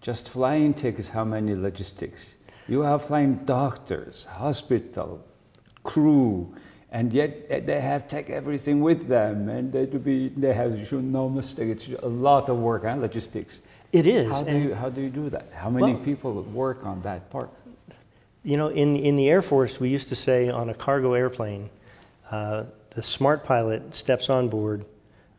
Just 0.00 0.28
flying 0.28 0.74
takes 0.74 1.08
how 1.08 1.24
many 1.24 1.54
logistics? 1.54 2.36
You 2.68 2.82
have 2.82 3.02
flying 3.02 3.36
doctors, 3.44 4.26
hospital, 4.26 5.24
crew, 5.82 6.54
and 6.92 7.12
yet 7.12 7.66
they 7.66 7.80
have 7.80 8.06
take 8.06 8.30
everything 8.30 8.80
with 8.80 9.08
them, 9.08 9.48
and 9.48 9.72
they 9.72 9.86
to 9.86 9.98
be 9.98 10.28
they 10.28 10.52
have 10.52 10.92
no 10.92 11.28
mistake. 11.28 11.68
It's 11.68 11.88
a 12.02 12.08
lot 12.08 12.48
of 12.48 12.58
work, 12.58 12.84
huh? 12.84 12.96
Logistics. 12.96 13.60
It 13.92 14.06
is. 14.06 14.30
How 14.30 14.42
do 14.42 14.58
you 14.58 14.74
how 14.74 14.88
do 14.88 15.00
you 15.00 15.10
do 15.10 15.30
that? 15.30 15.52
How 15.52 15.70
many 15.70 15.94
Well- 15.94 16.04
people 16.04 16.42
work 16.42 16.84
on 16.86 17.02
that 17.02 17.30
part? 17.30 17.50
You 18.42 18.56
know, 18.56 18.68
in, 18.68 18.96
in 18.96 19.16
the 19.16 19.28
Air 19.28 19.42
Force, 19.42 19.78
we 19.78 19.90
used 19.90 20.08
to 20.08 20.16
say 20.16 20.48
on 20.48 20.70
a 20.70 20.74
cargo 20.74 21.12
airplane, 21.12 21.68
uh, 22.30 22.64
the 22.94 23.02
smart 23.02 23.44
pilot 23.44 23.94
steps 23.94 24.30
on 24.30 24.48
board, 24.48 24.86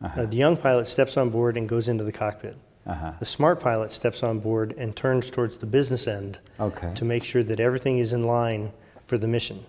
uh, 0.00 0.26
the 0.26 0.36
young 0.36 0.56
pilot 0.56 0.86
steps 0.86 1.16
on 1.16 1.30
board 1.30 1.56
and 1.56 1.68
goes 1.68 1.88
into 1.88 2.04
the 2.04 2.12
cockpit. 2.12 2.56
Uh-huh. 2.86 3.12
The 3.20 3.24
smart 3.24 3.60
pilot 3.60 3.92
steps 3.92 4.22
on 4.22 4.40
board 4.40 4.74
and 4.76 4.94
turns 4.96 5.30
towards 5.30 5.58
the 5.58 5.66
business 5.66 6.08
end 6.08 6.38
Okay. 6.58 6.92
to 6.94 7.04
make 7.04 7.22
sure 7.24 7.42
that 7.44 7.60
everything 7.60 7.98
is 7.98 8.12
in 8.12 8.24
line 8.24 8.72
for 9.06 9.18
the 9.18 9.28
mission. 9.28 9.64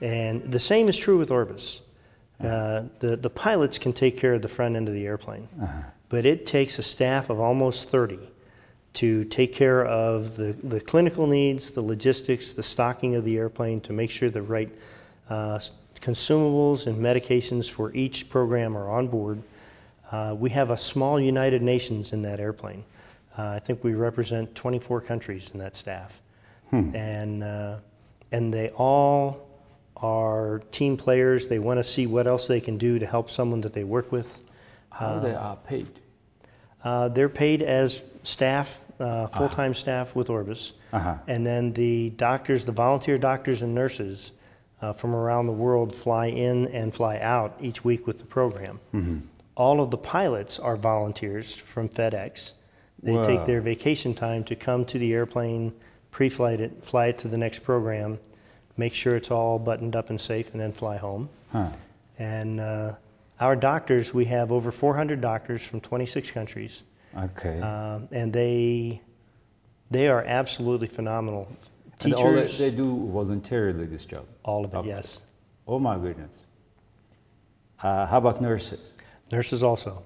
And 0.00 0.50
the 0.50 0.58
same 0.58 0.88
is 0.88 0.96
true 0.96 1.18
with 1.18 1.30
Orbis. 1.30 1.80
Uh, 2.42 2.84
the, 2.98 3.16
the 3.16 3.30
pilots 3.30 3.78
can 3.78 3.92
take 3.92 4.16
care 4.18 4.34
of 4.34 4.42
the 4.42 4.48
front 4.48 4.74
end 4.74 4.88
of 4.88 4.94
the 4.94 5.06
airplane, 5.06 5.46
but 6.08 6.26
it 6.26 6.44
takes 6.44 6.78
a 6.78 6.82
staff 6.82 7.30
of 7.30 7.38
almost 7.38 7.88
30 7.88 8.18
to 8.94 9.24
take 9.24 9.52
care 9.52 9.84
of 9.86 10.36
the, 10.36 10.52
the 10.64 10.80
clinical 10.80 11.26
needs, 11.26 11.70
the 11.70 11.80
logistics, 11.80 12.50
the 12.52 12.62
stocking 12.62 13.14
of 13.14 13.24
the 13.24 13.38
airplane 13.38 13.80
to 13.82 13.92
make 13.92 14.10
sure 14.10 14.28
the 14.28 14.42
right 14.42 14.70
uh, 15.30 15.58
consumables 16.00 16.86
and 16.88 16.96
medications 16.96 17.70
for 17.70 17.94
each 17.94 18.28
program 18.28 18.76
are 18.76 18.90
on 18.90 19.06
board. 19.06 19.40
Uh, 20.12 20.34
we 20.38 20.50
have 20.50 20.70
a 20.70 20.76
small 20.76 21.18
United 21.18 21.62
Nations 21.62 22.12
in 22.12 22.22
that 22.22 22.38
airplane. 22.38 22.84
Uh, 23.36 23.48
I 23.48 23.58
think 23.58 23.82
we 23.82 23.94
represent 23.94 24.54
24 24.54 25.00
countries 25.00 25.50
in 25.54 25.58
that 25.60 25.74
staff. 25.74 26.20
And, 26.94 27.42
uh, 27.42 27.78
and 28.30 28.52
they 28.52 28.68
all 28.70 29.48
are 29.96 30.60
team 30.70 30.96
players. 30.96 31.48
They 31.48 31.58
want 31.58 31.78
to 31.78 31.84
see 31.84 32.06
what 32.06 32.26
else 32.26 32.46
they 32.46 32.60
can 32.60 32.76
do 32.76 32.98
to 32.98 33.06
help 33.06 33.30
someone 33.30 33.62
that 33.62 33.72
they 33.72 33.84
work 33.84 34.12
with. 34.12 34.42
How 34.90 35.18
they 35.20 35.34
are 35.34 35.56
paid? 35.56 35.88
Uh, 36.84 37.08
they're 37.08 37.28
paid 37.30 37.62
as 37.62 38.02
staff, 38.22 38.82
uh, 39.00 39.26
full-time 39.28 39.72
staff 39.72 40.14
with 40.14 40.28
Orbis. 40.28 40.74
Uh-huh. 40.92 41.16
And 41.26 41.46
then 41.46 41.72
the 41.72 42.10
doctors, 42.10 42.64
the 42.66 42.72
volunteer 42.72 43.16
doctors 43.16 43.62
and 43.62 43.74
nurses 43.74 44.32
uh, 44.82 44.92
from 44.92 45.14
around 45.14 45.46
the 45.46 45.52
world 45.52 45.94
fly 45.94 46.26
in 46.26 46.66
and 46.68 46.92
fly 46.92 47.18
out 47.20 47.56
each 47.60 47.84
week 47.84 48.06
with 48.06 48.18
the 48.18 48.24
program. 48.24 48.80
All 49.54 49.80
of 49.80 49.90
the 49.90 49.98
pilots 49.98 50.58
are 50.58 50.76
volunteers 50.76 51.54
from 51.54 51.88
FedEx 51.88 52.54
They 53.02 53.14
Wow. 53.14 53.24
take 53.24 53.46
their 53.46 53.60
vacation 53.60 54.14
time 54.14 54.44
to 54.44 54.54
come 54.54 54.84
to 54.84 54.96
the 54.96 55.12
airplane, 55.12 55.72
pre-flight 56.12 56.60
it, 56.60 56.84
fly 56.84 57.06
it 57.08 57.18
to 57.18 57.26
the 57.28 57.36
next 57.36 57.64
program, 57.64 58.20
make 58.76 58.94
sure 58.94 59.16
it's 59.16 59.28
all 59.30 59.58
buttoned 59.58 59.96
up 59.96 60.08
and 60.08 60.20
safe, 60.20 60.52
and 60.52 60.60
then 60.60 60.72
fly 60.72 60.98
home. 60.98 61.28
Huh. 61.50 61.70
And 62.20 62.60
uh, 62.60 62.94
our 63.40 63.56
doctors, 63.56 64.14
we 64.14 64.26
have 64.26 64.52
over 64.52 64.70
400 64.70 65.20
doctors 65.20 65.66
from 65.66 65.80
26 65.80 66.30
countries, 66.30 66.84
Okay. 67.16 67.60
um, 67.60 68.06
and 68.12 68.32
they 68.32 69.00
they 69.90 70.06
are 70.08 70.22
absolutely 70.22 70.86
phenomenal. 70.86 71.48
and 72.02 72.14
all 72.14 72.32
that 72.32 72.42
Teachers, 72.42 72.58
they 72.58 72.70
do 72.70 73.08
voluntarily 73.10 73.86
this 73.86 74.04
job. 74.04 74.24
all 74.44 74.64
of 74.64 74.72
it, 74.74 74.76
Okay. 74.76 74.88
yes. 74.88 75.22
Oh 75.66 75.80
my 75.80 75.98
goodness. 75.98 76.32
Uh, 77.82 78.06
how 78.06 78.18
about 78.18 78.40
nurses? 78.40 78.91
Nurses 79.32 79.62
also, 79.62 80.02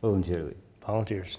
Voluntarily. 0.00 0.54
volunteers. 0.86 1.38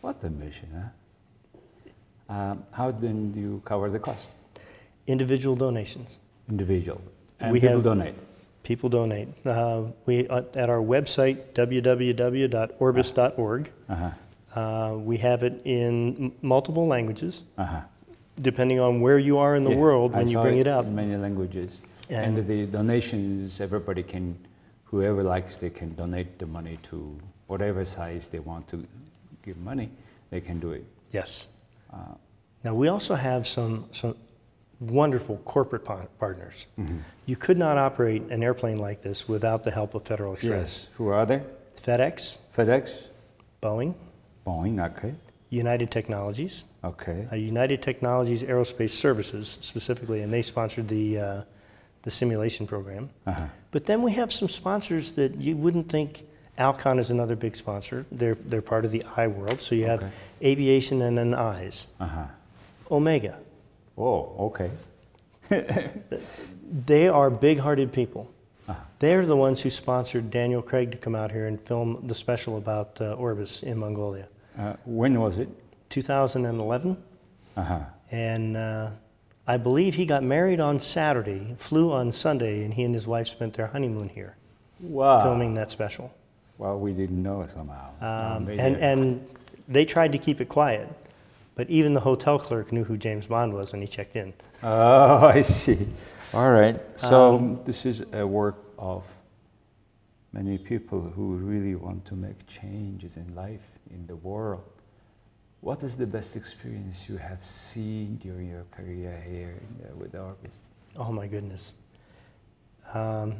What 0.00 0.24
a 0.24 0.30
mission, 0.30 0.68
huh? 0.74 2.34
Um, 2.34 2.64
how 2.70 2.90
then 2.92 3.30
do 3.32 3.40
you 3.40 3.60
cover 3.66 3.90
the 3.90 3.98
cost? 3.98 4.28
Individual 5.06 5.54
donations. 5.54 6.18
Individual. 6.48 7.02
And 7.40 7.52
We 7.52 7.60
people 7.60 7.74
have- 7.76 7.84
donate. 7.84 8.14
People 8.62 8.88
donate. 8.88 9.28
Uh, 9.44 9.82
we 10.06 10.26
at 10.28 10.70
our 10.70 10.78
website 10.80 11.38
www.orbis.org. 11.54 13.70
Uh-huh. 13.88 14.10
Uh, 14.60 14.94
we 14.96 15.16
have 15.18 15.42
it 15.42 15.60
in 15.64 16.16
m- 16.16 16.32
multiple 16.42 16.86
languages, 16.86 17.44
Uh-huh. 17.58 17.80
depending 18.40 18.80
on 18.80 19.00
where 19.02 19.18
you 19.18 19.36
are 19.38 19.54
in 19.56 19.64
the 19.64 19.70
Yeah, 19.70 19.76
world 19.76 20.12
when 20.14 20.26
you 20.28 20.40
bring 20.40 20.56
it 20.58 20.66
up. 20.66 20.86
in 20.86 20.94
many 20.94 21.16
languages. 21.18 21.78
And- 22.08 22.38
And 22.38 22.46
the 22.48 22.64
donations, 22.66 23.60
everybody 23.60 24.02
can, 24.02 24.36
whoever 24.90 25.22
likes, 25.22 25.56
they 25.56 25.70
can 25.70 25.94
donate 25.94 26.38
the 26.38 26.46
money 26.46 26.78
to 26.90 27.16
whatever 27.46 27.84
size 27.84 28.26
they 28.28 28.38
want 28.40 28.66
to 28.68 28.86
give 29.42 29.56
money, 29.58 29.88
they 30.30 30.40
can 30.40 30.58
do 30.60 30.72
it. 30.72 30.84
Yes. 31.12 31.48
Uh, 31.92 32.14
Now 32.64 32.74
we 32.74 32.88
also 32.88 33.14
have 33.14 33.46
some 33.46 33.84
some 33.92 34.14
wonderful 34.80 35.36
corporate 35.44 35.84
pa- 35.84 36.06
partners. 36.18 36.66
Mm-hmm. 36.78 36.98
You 37.26 37.36
could 37.36 37.58
not 37.58 37.76
operate 37.78 38.22
an 38.30 38.42
airplane 38.42 38.76
like 38.88 39.02
this 39.02 39.28
without 39.28 39.62
the 39.62 39.70
help 39.70 39.94
of 39.94 40.02
Federal 40.02 40.34
Express. 40.34 40.70
yes. 40.84 40.88
Who 40.96 41.08
are 41.08 41.26
they? 41.26 41.40
FedEx, 41.86 42.38
FedEx, 42.56 43.06
Boeing, 43.62 43.94
Boeing, 44.46 44.78
okay, 44.90 45.14
United 45.50 45.90
Technologies, 45.90 46.64
okay. 46.84 47.26
uh, 47.32 47.36
United 47.36 47.80
Technologies 47.82 48.42
Aerospace 48.44 48.90
Services 48.90 49.58
specifically, 49.60 50.20
and 50.22 50.30
they 50.32 50.42
sponsored 50.42 50.88
the 50.88 51.18
uh, 51.18 51.42
the 52.02 52.10
simulation 52.10 52.66
program. 52.66 53.10
Uh-huh. 53.26 53.46
But 53.70 53.86
then 53.86 54.02
we 54.02 54.12
have 54.12 54.32
some 54.32 54.48
sponsors 54.48 55.12
that 55.12 55.34
you 55.36 55.56
wouldn't 55.56 55.88
think. 55.90 56.24
Alcon 56.58 56.98
is 56.98 57.10
another 57.10 57.36
big 57.36 57.56
sponsor. 57.56 58.04
They're 58.12 58.34
they're 58.46 58.62
part 58.62 58.84
of 58.84 58.90
the 58.90 59.02
eye 59.16 59.28
world. 59.28 59.60
So 59.60 59.74
you 59.74 59.86
have 59.86 60.02
Okay. 60.02 60.12
aviation 60.42 61.00
and 61.02 61.16
then 61.16 61.34
eyes. 61.34 61.86
Uh-huh. 62.00 62.24
Omega. 62.90 63.38
Oh, 63.96 64.50
okay. 64.52 64.70
They 66.86 67.08
are 67.08 67.30
big-hearted 67.30 67.92
people. 67.92 68.30
Uh-huh. 68.68 68.78
They're 69.00 69.26
the 69.26 69.36
ones 69.36 69.60
who 69.60 69.70
sponsored 69.70 70.30
Daniel 70.30 70.62
Craig 70.62 70.92
to 70.92 70.98
come 70.98 71.16
out 71.16 71.32
here 71.32 71.46
and 71.48 71.60
film 71.60 72.04
the 72.06 72.14
special 72.14 72.56
about 72.58 73.00
uh, 73.00 73.14
Orbis 73.14 73.62
in 73.64 73.76
Mongolia. 73.78 74.28
Uh, 74.58 74.74
when 74.84 75.18
was 75.20 75.38
it? 75.38 75.48
2011, 75.88 76.96
Uh-huh. 77.56 77.80
and 78.12 78.56
uh, 78.56 78.90
I 79.50 79.56
believe 79.56 79.94
he 79.96 80.06
got 80.06 80.22
married 80.22 80.60
on 80.60 80.78
Saturday, 80.78 81.56
flew 81.58 81.90
on 81.90 82.12
Sunday, 82.12 82.62
and 82.62 82.72
he 82.72 82.84
and 82.84 82.94
his 82.94 83.08
wife 83.08 83.26
spent 83.26 83.54
their 83.54 83.66
honeymoon 83.66 84.08
here 84.08 84.36
Wow. 84.78 85.24
filming 85.24 85.54
that 85.54 85.72
special. 85.72 86.14
Well, 86.56 86.78
we 86.78 86.92
didn't 86.92 87.20
know 87.20 87.44
somehow. 87.48 87.88
Uh, 88.00 88.36
Um, 88.36 88.46
and, 88.48 88.76
and 88.76 89.26
they 89.66 89.84
tried 89.84 90.12
to 90.12 90.18
keep 90.18 90.40
it 90.40 90.48
quiet, 90.48 90.88
but 91.56 91.68
even 91.68 91.94
the 91.94 92.00
hotel 92.00 92.38
clerk 92.38 92.70
knew 92.70 92.84
who 92.84 92.96
James 92.96 93.26
Bond 93.26 93.52
was 93.52 93.72
when 93.72 93.80
he 93.82 93.88
checked 93.88 94.14
in. 94.14 94.32
Oh, 94.62 95.26
I 95.38 95.40
see. 95.42 95.88
All 96.32 96.52
right. 96.52 96.78
So 96.94 97.34
Um, 97.34 97.60
this 97.64 97.84
is 97.84 98.04
a 98.12 98.24
work 98.24 98.56
of 98.78 99.02
many 100.32 100.58
people 100.58 101.00
who 101.00 101.34
really 101.34 101.74
want 101.74 102.04
to 102.04 102.14
make 102.14 102.46
changes 102.46 103.16
in 103.16 103.34
life, 103.34 103.66
in 103.90 104.06
the 104.06 104.14
world. 104.14 104.62
What 105.60 105.82
is 105.82 105.94
the 105.96 106.06
best 106.06 106.36
experience 106.36 107.08
you 107.08 107.18
have 107.18 107.44
seen 107.44 108.16
during 108.16 108.48
your 108.48 108.64
career 108.70 109.22
here 109.28 109.54
in 109.60 109.88
the, 109.88 109.94
with 109.94 110.14
Orbis? 110.14 110.50
Oh 110.96 111.12
my 111.12 111.26
goodness. 111.26 111.74
Um, 112.94 113.34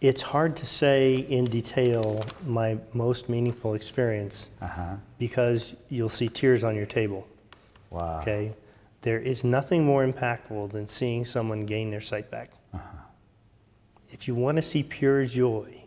it's 0.00 0.22
hard 0.22 0.56
to 0.56 0.66
say 0.66 1.16
in 1.16 1.44
detail 1.44 2.24
my 2.46 2.78
most 2.94 3.28
meaningful 3.28 3.74
experience 3.74 4.50
Uh 4.60 4.66
huh. 4.66 4.96
because 5.18 5.74
you'll 5.88 6.08
see 6.08 6.28
tears 6.28 6.64
on 6.64 6.74
your 6.74 6.86
table. 6.86 7.26
Wow. 7.90 8.20
Okay? 8.20 8.52
There 9.02 9.18
is 9.20 9.44
nothing 9.44 9.84
more 9.84 10.06
impactful 10.06 10.72
than 10.72 10.88
seeing 10.88 11.24
someone 11.26 11.66
gain 11.66 11.90
their 11.90 12.00
sight 12.00 12.30
back. 12.30 12.50
Uh-huh. 12.72 12.82
If 14.10 14.26
you 14.26 14.34
want 14.34 14.56
to 14.56 14.62
see 14.62 14.82
pure 14.82 15.26
joy, 15.26 15.84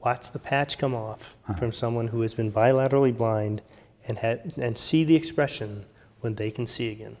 watch 0.00 0.32
the 0.32 0.38
patch 0.38 0.78
come 0.78 0.94
off 0.94 1.36
from 1.58 1.72
someone 1.72 2.08
who 2.08 2.22
has 2.22 2.34
been 2.34 2.50
bilaterally 2.50 3.14
blind 3.16 3.60
and, 4.08 4.18
ha- 4.18 4.38
and 4.56 4.76
see 4.78 5.04
the 5.04 5.16
expression 5.16 5.84
when 6.20 6.34
they 6.34 6.50
can 6.50 6.66
see 6.66 6.90
again. 6.90 7.16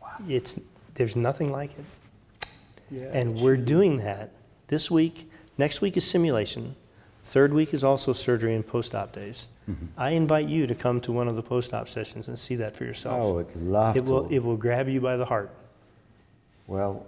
Wow. 0.00 0.08
It's, 0.28 0.58
there's 0.94 1.16
nothing 1.16 1.50
like 1.52 1.70
it. 1.78 2.48
Yeah. 2.90 3.10
And 3.12 3.40
we're 3.40 3.56
doing 3.56 3.98
that 3.98 4.30
this 4.68 4.90
week. 4.90 5.30
Next 5.58 5.80
week 5.80 5.96
is 5.96 6.08
simulation. 6.08 6.76
Third 7.24 7.54
week 7.54 7.72
is 7.72 7.84
also 7.84 8.12
surgery 8.12 8.54
and 8.54 8.66
post 8.66 8.94
op 8.94 9.12
days. 9.12 9.48
Mm-hmm. 9.70 9.86
I 9.96 10.10
invite 10.10 10.48
you 10.48 10.66
to 10.66 10.74
come 10.74 11.00
to 11.02 11.12
one 11.12 11.28
of 11.28 11.36
the 11.36 11.42
post 11.42 11.72
op 11.72 11.88
sessions 11.88 12.28
and 12.28 12.38
see 12.38 12.56
that 12.56 12.74
for 12.74 12.84
yourself. 12.84 13.22
Oh, 13.22 13.38
I'd 13.38 13.56
love 13.56 13.96
it, 13.96 14.04
will, 14.04 14.28
it 14.28 14.40
will 14.40 14.56
grab 14.56 14.88
you 14.88 15.00
by 15.00 15.16
the 15.16 15.24
heart. 15.24 15.50
well, 16.66 17.06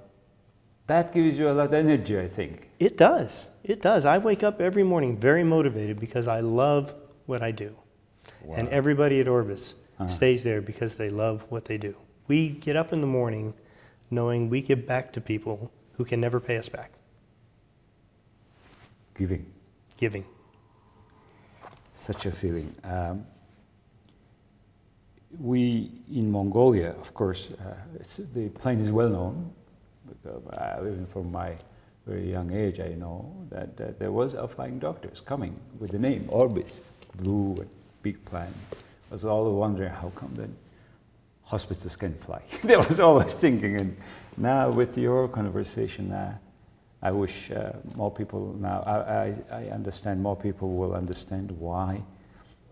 that 0.87 1.13
gives 1.13 1.39
you 1.39 1.49
a 1.49 1.53
lot 1.53 1.67
of 1.67 1.75
energy, 1.75 2.19
I 2.19 2.29
think. 2.29 2.69
It 2.79 2.97
does. 2.97 3.47
It 3.65 3.81
does. 3.81 4.05
I 4.05 4.19
wake 4.19 4.43
up 4.43 4.61
every 4.61 4.83
morning 4.83 5.17
very 5.17 5.43
motivated 5.43 5.99
because 5.99 6.29
I 6.29 6.41
love 6.41 6.95
what 7.27 7.43
I 7.43 7.51
do. 7.51 7.75
And 8.55 8.69
everybody 8.69 9.21
at 9.21 9.29
Orbis 9.29 9.75
Uh-huh. 9.99 10.09
stays 10.09 10.43
there 10.43 10.61
because 10.61 10.97
they 10.97 11.09
love 11.09 11.45
what 11.51 11.65
they 11.67 11.79
do. 11.79 11.95
We 12.27 12.49
get 12.49 12.75
up 12.77 12.93
in 12.93 13.01
the 13.01 13.07
morning 13.07 13.55
knowing 14.11 14.51
we 14.51 14.61
give 14.61 14.87
back 14.87 15.13
to 15.13 15.21
people 15.21 15.71
who 15.97 16.05
can 16.05 16.21
never 16.21 16.41
pay 16.41 16.57
us 16.59 16.69
back. 16.69 16.91
Giving. 19.15 19.47
Giving. 19.97 20.25
such 21.95 22.27
a 22.27 22.33
feeling. 22.33 22.75
Um, 22.85 23.25
we 25.41 25.91
in 26.13 26.31
Mongolia, 26.31 26.91
of 27.01 27.15
course, 27.15 27.49
uh, 27.53 27.75
it's, 28.01 28.17
the 28.35 28.49
plane 28.51 28.81
is 28.81 28.93
well 28.93 29.09
known. 29.09 29.51
Because, 30.07 30.43
uh, 30.59 30.81
even 30.83 31.07
from 31.07 31.33
my 31.33 31.57
very 32.07 32.31
young 32.31 32.53
age, 32.53 32.79
I 32.81 32.89
know 32.95 33.33
that, 33.51 33.77
that 33.77 33.99
there 33.99 34.13
was 34.13 34.35
a 34.35 34.47
flying 34.47 34.79
doctors 34.79 35.21
coming 35.21 35.55
with 35.79 35.93
the 35.93 35.99
name 35.99 36.27
Orbis, 36.29 36.81
blue 37.17 37.55
and 37.61 37.71
big 38.05 38.23
plan. 38.27 38.53
I 39.11 39.15
was 39.15 39.25
always 39.25 39.55
wondering 39.55 39.91
how 39.91 40.13
come 40.15 40.33
then 40.37 40.55
hospitals 41.43 41.97
can 41.97 42.15
fly. 42.15 42.43
I 42.69 42.77
was 42.77 43.01
always 43.01 43.35
thinking, 43.35 43.81
and 43.81 43.97
now 44.37 44.71
with 44.71 44.97
your 44.99 45.27
conversation, 45.29 46.13
uh, 46.13 46.37
I 47.03 47.11
wish 47.11 47.51
uh, 47.51 47.73
more 47.97 48.11
people 48.11 48.55
now, 48.61 48.83
I, 48.87 48.97
I, 48.97 49.35
I 49.51 49.63
understand 49.71 50.23
more 50.23 50.37
people 50.37 50.75
will 50.75 50.95
understand 50.95 51.51
why 51.51 52.03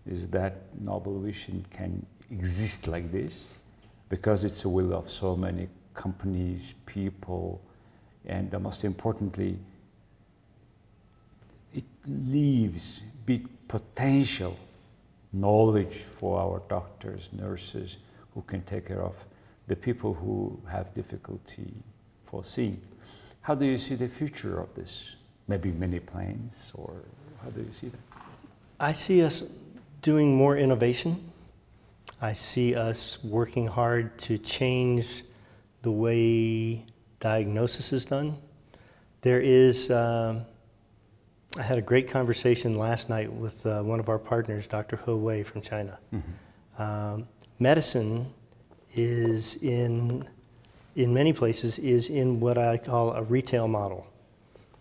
is 0.05 0.27
that 0.27 0.53
noble 0.79 1.19
vision 1.19 1.65
can 1.71 2.05
exist 2.29 2.87
like 2.87 3.11
this. 3.11 3.43
Because 4.09 4.43
it's 4.43 4.65
a 4.65 4.69
will 4.69 4.93
of 4.93 5.09
so 5.09 5.35
many 5.35 5.67
companies, 5.95 6.73
people, 6.85 7.59
and 8.25 8.53
uh, 8.53 8.59
most 8.59 8.83
importantly, 8.83 9.57
it 11.73 11.85
leaves 12.05 13.01
big 13.25 13.47
potential 13.67 14.57
knowledge 15.33 16.03
for 16.19 16.39
our 16.39 16.61
doctors, 16.69 17.29
nurses 17.31 17.97
who 18.33 18.41
can 18.43 18.61
take 18.63 18.87
care 18.87 19.01
of 19.01 19.15
the 19.67 19.75
people 19.75 20.13
who 20.13 20.59
have 20.69 20.93
difficulty 20.93 21.73
foreseeing. 22.25 22.81
How 23.41 23.55
do 23.55 23.65
you 23.65 23.77
see 23.77 23.95
the 23.95 24.07
future 24.07 24.59
of 24.59 24.73
this? 24.75 25.15
Maybe 25.47 25.71
many 25.71 25.99
planes, 25.99 26.71
or 26.75 26.93
how 27.43 27.49
do 27.49 27.61
you 27.61 27.73
see 27.79 27.89
that? 27.89 27.99
I 28.79 28.93
see 28.93 29.23
us 29.23 29.43
doing 30.01 30.35
more 30.35 30.57
innovation. 30.57 31.31
I 32.21 32.33
see 32.33 32.75
us 32.75 33.21
working 33.23 33.67
hard 33.67 34.17
to 34.19 34.37
change 34.37 35.23
the 35.81 35.91
way 35.91 36.85
diagnosis 37.19 37.91
is 37.91 38.05
done. 38.05 38.37
There 39.21 39.41
is, 39.41 39.91
um, 39.91 40.45
I 41.57 41.61
had 41.61 41.77
a 41.77 41.81
great 41.81 42.07
conversation 42.07 42.77
last 42.77 43.09
night 43.09 43.31
with 43.31 43.65
uh, 43.65 43.81
one 43.83 43.99
of 43.99 44.09
our 44.09 44.17
partners, 44.17 44.67
Dr. 44.67 44.99
He 45.05 45.11
Wei 45.11 45.43
from 45.43 45.61
China. 45.61 45.99
Um, 46.79 47.27
medicine 47.59 48.25
is 48.95 49.57
in, 49.57 50.27
in 50.95 51.13
many 51.13 51.31
places, 51.31 51.77
is 51.79 52.09
in 52.09 52.39
what 52.39 52.57
I 52.57 52.77
call 52.77 53.11
a 53.13 53.21
retail 53.21 53.67
model. 53.67 54.07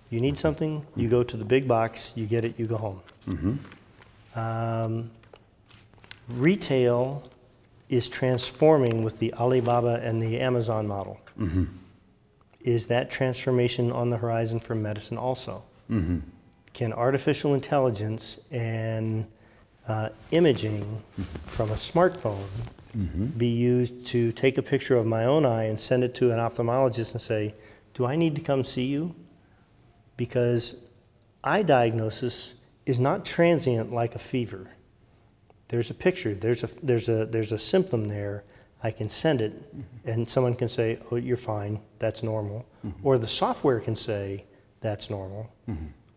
You 0.09 0.21
need 0.21 0.39
something, 0.39 0.87
you 0.97 1.09
go 1.09 1.23
to 1.23 1.37
the 1.37 1.45
big 1.45 1.69
box, 1.69 2.13
you 2.15 2.27
get 2.27 2.45
it, 2.45 2.59
you 2.59 2.67
go 2.67 2.77
home. 2.77 3.01
Um, 4.35 5.11
Retail 6.29 7.23
is 7.91 8.09
transforming 8.09 9.03
with 9.03 9.19
the 9.19 9.35
Alibaba 9.35 10.01
and 10.03 10.23
the 10.23 10.41
Amazon 10.41 10.87
model. 10.87 11.21
Is 12.61 12.87
that 12.87 13.11
transformation 13.11 13.91
on 13.93 14.09
the 14.09 14.17
horizon 14.17 14.61
for 14.61 14.75
medicine 14.75 15.19
also? 15.19 15.63
Can 16.73 16.93
artificial 16.93 17.55
intelligence 17.55 18.39
and 18.51 19.27
uh, 19.89 20.09
imaging 20.31 21.03
from 21.45 21.71
a 21.71 21.75
smartphone 21.75 22.47
mm-hmm. 22.97 23.27
be 23.27 23.49
used 23.49 24.07
to 24.09 24.33
take 24.33 24.59
a 24.59 24.63
picture 24.63 24.97
of 24.97 25.07
my 25.07 25.25
own 25.25 25.45
eye 25.45 25.65
and 25.65 25.79
send 25.79 26.05
it 26.05 26.15
to 26.17 26.31
an 26.31 26.39
ophthalmologist 26.39 27.13
and 27.13 27.21
say, 27.21 27.55
Do 27.95 28.07
I 28.07 28.17
need 28.17 28.35
to 28.37 28.41
come 28.41 28.65
see 28.65 28.85
you? 28.85 29.15
Because 30.17 30.77
eye 31.43 31.63
diagnosis 31.63 32.55
is 32.87 32.99
not 32.99 33.25
transient 33.25 33.93
like 33.93 34.15
a 34.15 34.19
fever. 34.19 34.71
There's 35.69 35.91
a 35.91 35.95
picture, 35.95 36.35
there's 36.35 36.65
a, 36.65 36.69
there's 36.83 37.09
a, 37.09 37.27
there's 37.27 37.53
a 37.53 37.59
symptom 37.59 38.07
there. 38.07 38.45
I 38.85 38.91
can 38.91 39.09
send 39.09 39.41
it, 39.41 39.53
mm-hmm. 39.77 40.09
and 40.09 40.29
someone 40.29 40.55
can 40.55 40.69
say, 40.69 40.99
Oh, 41.11 41.17
you're 41.17 41.37
fine, 41.37 41.81
that's 41.99 42.23
normal. 42.23 42.67
Mm-hmm. 42.85 43.07
Or 43.07 43.19
the 43.19 43.29
software 43.29 43.81
can 43.81 43.97
say, 43.97 44.45
That's 44.81 45.09
normal. 45.11 45.51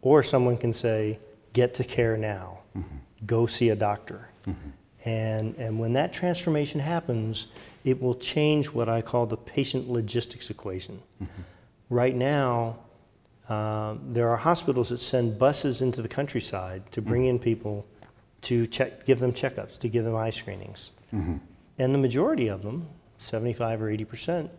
Or 0.06 0.22
someone 0.22 0.56
can 0.56 0.72
say, 0.72 1.20
Get 1.54 1.74
to 1.76 1.84
care 1.84 2.16
now, 2.16 2.60
mm-hmm. 2.78 2.98
go 3.26 3.48
see 3.48 3.70
a 3.70 3.76
doctor. 3.76 4.30
Mm-hmm. 4.46 5.10
And, 5.10 5.56
and 5.56 5.80
when 5.80 5.94
that 5.94 6.14
transformation 6.14 6.80
happens, 6.80 7.48
it 7.86 8.02
will 8.02 8.16
change 8.16 8.68
what 8.68 8.90
I 8.90 9.02
call 9.02 9.26
the 9.26 9.38
patient 9.38 9.90
logistics 9.90 10.50
equation. 10.50 11.02
Mm-hmm. 11.24 11.42
Right 11.90 12.16
now, 12.16 12.78
um, 13.48 14.02
there 14.12 14.30
are 14.30 14.38
hospitals 14.38 14.90
that 14.90 14.98
send 14.98 15.40
buses 15.40 15.82
into 15.82 16.02
the 16.02 16.08
countryside 16.08 16.92
to 16.92 17.02
bring 17.02 17.26
in 17.26 17.40
people 17.40 17.86
to 18.42 18.68
check, 18.68 19.06
give 19.06 19.20
them 19.20 19.32
checkups, 19.34 19.80
to 19.80 19.88
give 19.88 20.04
them 20.04 20.16
eye 20.16 20.30
screenings. 20.30 20.92
And 21.80 21.94
the 21.94 22.00
majority 22.00 22.48
of 22.48 22.64
them, 22.64 22.88
75 23.18 23.82
or 23.82 23.90
80 23.90 24.06
percent, 24.06 24.52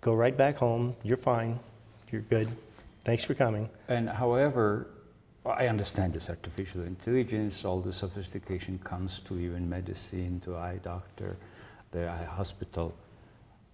go 0.00 0.12
right 0.12 0.36
back 0.36 0.56
home. 0.56 0.96
You're 1.02 1.16
fine. 1.16 1.60
You're 2.10 2.22
good. 2.22 2.48
Thanks 3.04 3.24
for 3.24 3.34
coming. 3.34 3.70
And 3.88 4.08
however, 4.08 4.88
I 5.46 5.68
understand 5.68 6.12
this 6.12 6.28
artificial 6.28 6.82
intelligence, 6.82 7.64
all 7.64 7.80
the 7.80 7.92
sophistication 7.92 8.78
comes 8.78 9.20
to 9.20 9.38
even 9.38 9.68
medicine, 9.68 10.40
to 10.40 10.56
eye 10.56 10.80
doctor, 10.82 11.38
the 11.92 12.08
eye 12.08 12.24
hospital. 12.24 12.94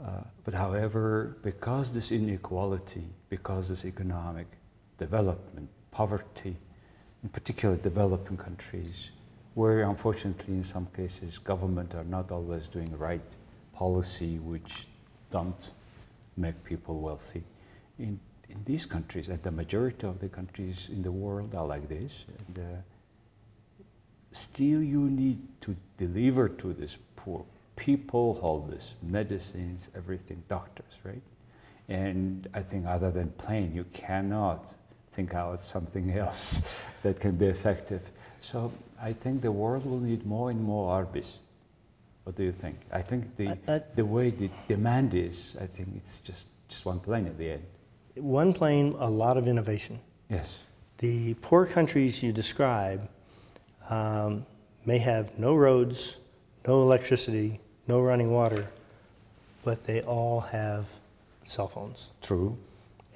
Uh, 0.00 0.20
but 0.44 0.54
however, 0.54 1.38
because 1.42 1.90
this 1.90 2.12
inequality, 2.12 3.08
because 3.28 3.68
this 3.68 3.84
economic 3.84 4.46
development, 4.98 5.68
poverty, 5.90 6.56
in 7.24 7.28
particular 7.28 7.76
developing 7.76 8.36
countries, 8.36 9.10
where 9.54 9.82
unfortunately 9.82 10.54
in 10.54 10.62
some 10.62 10.86
cases 10.94 11.38
government 11.38 11.94
are 11.94 12.04
not 12.04 12.30
always 12.30 12.68
doing 12.68 12.96
right 12.96 13.22
policy 13.74 14.38
which 14.38 14.86
don't 15.30 15.72
make 16.36 16.62
people 16.62 17.00
wealthy. 17.00 17.42
In, 17.98 18.20
in 18.48 18.62
these 18.64 18.86
countries, 18.86 19.28
and 19.28 19.42
the 19.42 19.50
majority 19.50 20.06
of 20.06 20.20
the 20.20 20.28
countries 20.28 20.88
in 20.90 21.02
the 21.02 21.10
world 21.12 21.54
are 21.54 21.66
like 21.66 21.88
this, 21.88 22.24
and, 22.48 22.58
uh, 22.58 22.62
still 24.32 24.82
you 24.82 25.08
need 25.10 25.38
to 25.62 25.74
deliver 25.96 26.48
to 26.48 26.72
these 26.74 26.98
poor 27.16 27.44
people 27.76 28.38
all 28.42 28.60
this 28.60 28.94
medicines, 29.02 29.88
everything, 29.94 30.42
doctors, 30.48 30.92
right? 31.04 31.22
And 31.88 32.48
I 32.54 32.60
think 32.62 32.86
other 32.86 33.10
than 33.10 33.30
plane, 33.32 33.72
you 33.74 33.84
cannot 33.92 34.72
think 35.10 35.34
out 35.34 35.62
something 35.62 36.10
else 36.18 36.62
that 37.02 37.20
can 37.20 37.36
be 37.36 37.46
effective. 37.46 38.02
So 38.40 38.72
I 39.00 39.12
think 39.12 39.42
the 39.42 39.52
world 39.52 39.84
will 39.86 40.00
need 40.00 40.26
more 40.26 40.50
and 40.50 40.62
more 40.62 40.90
Orbis. 40.96 41.38
What 42.24 42.36
do 42.36 42.42
you 42.42 42.52
think? 42.52 42.78
I 42.92 43.02
think 43.02 43.36
the, 43.36 43.48
I- 43.48 43.58
I- 43.76 43.82
the 43.94 44.04
way 44.04 44.30
the 44.30 44.50
demand 44.68 45.14
is, 45.14 45.56
I 45.60 45.66
think 45.66 45.88
it's 45.96 46.18
just, 46.18 46.46
just 46.68 46.84
one 46.84 47.00
plane 47.00 47.26
at 47.26 47.38
the 47.38 47.50
end. 47.52 47.62
One 48.16 48.52
plane, 48.52 48.94
a 48.98 49.08
lot 49.08 49.36
of 49.36 49.48
innovation. 49.48 50.00
Yes. 50.28 50.58
The 50.98 51.34
poor 51.34 51.66
countries 51.66 52.22
you 52.22 52.32
describe 52.32 53.08
um, 53.90 54.46
may 54.84 54.98
have 54.98 55.38
no 55.38 55.54
roads, 55.54 56.16
no 56.66 56.82
electricity, 56.82 57.60
no 57.86 58.00
running 58.00 58.30
water, 58.30 58.66
but 59.62 59.84
they 59.84 60.02
all 60.02 60.40
have 60.40 60.86
cell 61.44 61.68
phones. 61.68 62.10
True. 62.22 62.56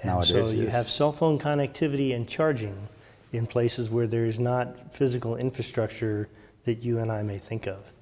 And 0.02 0.24
so 0.24 0.48
you 0.48 0.64
yes. 0.64 0.72
have 0.72 0.88
cell 0.88 1.12
phone 1.12 1.38
connectivity 1.38 2.14
and 2.14 2.28
charging 2.28 2.88
in 3.32 3.46
places 3.46 3.90
where 3.90 4.06
there's 4.06 4.40
not 4.40 4.92
physical 4.92 5.36
infrastructure 5.36 6.28
that 6.64 6.82
you 6.82 6.98
and 6.98 7.10
I 7.12 7.22
may 7.22 7.38
think 7.38 7.66
of. 7.66 7.92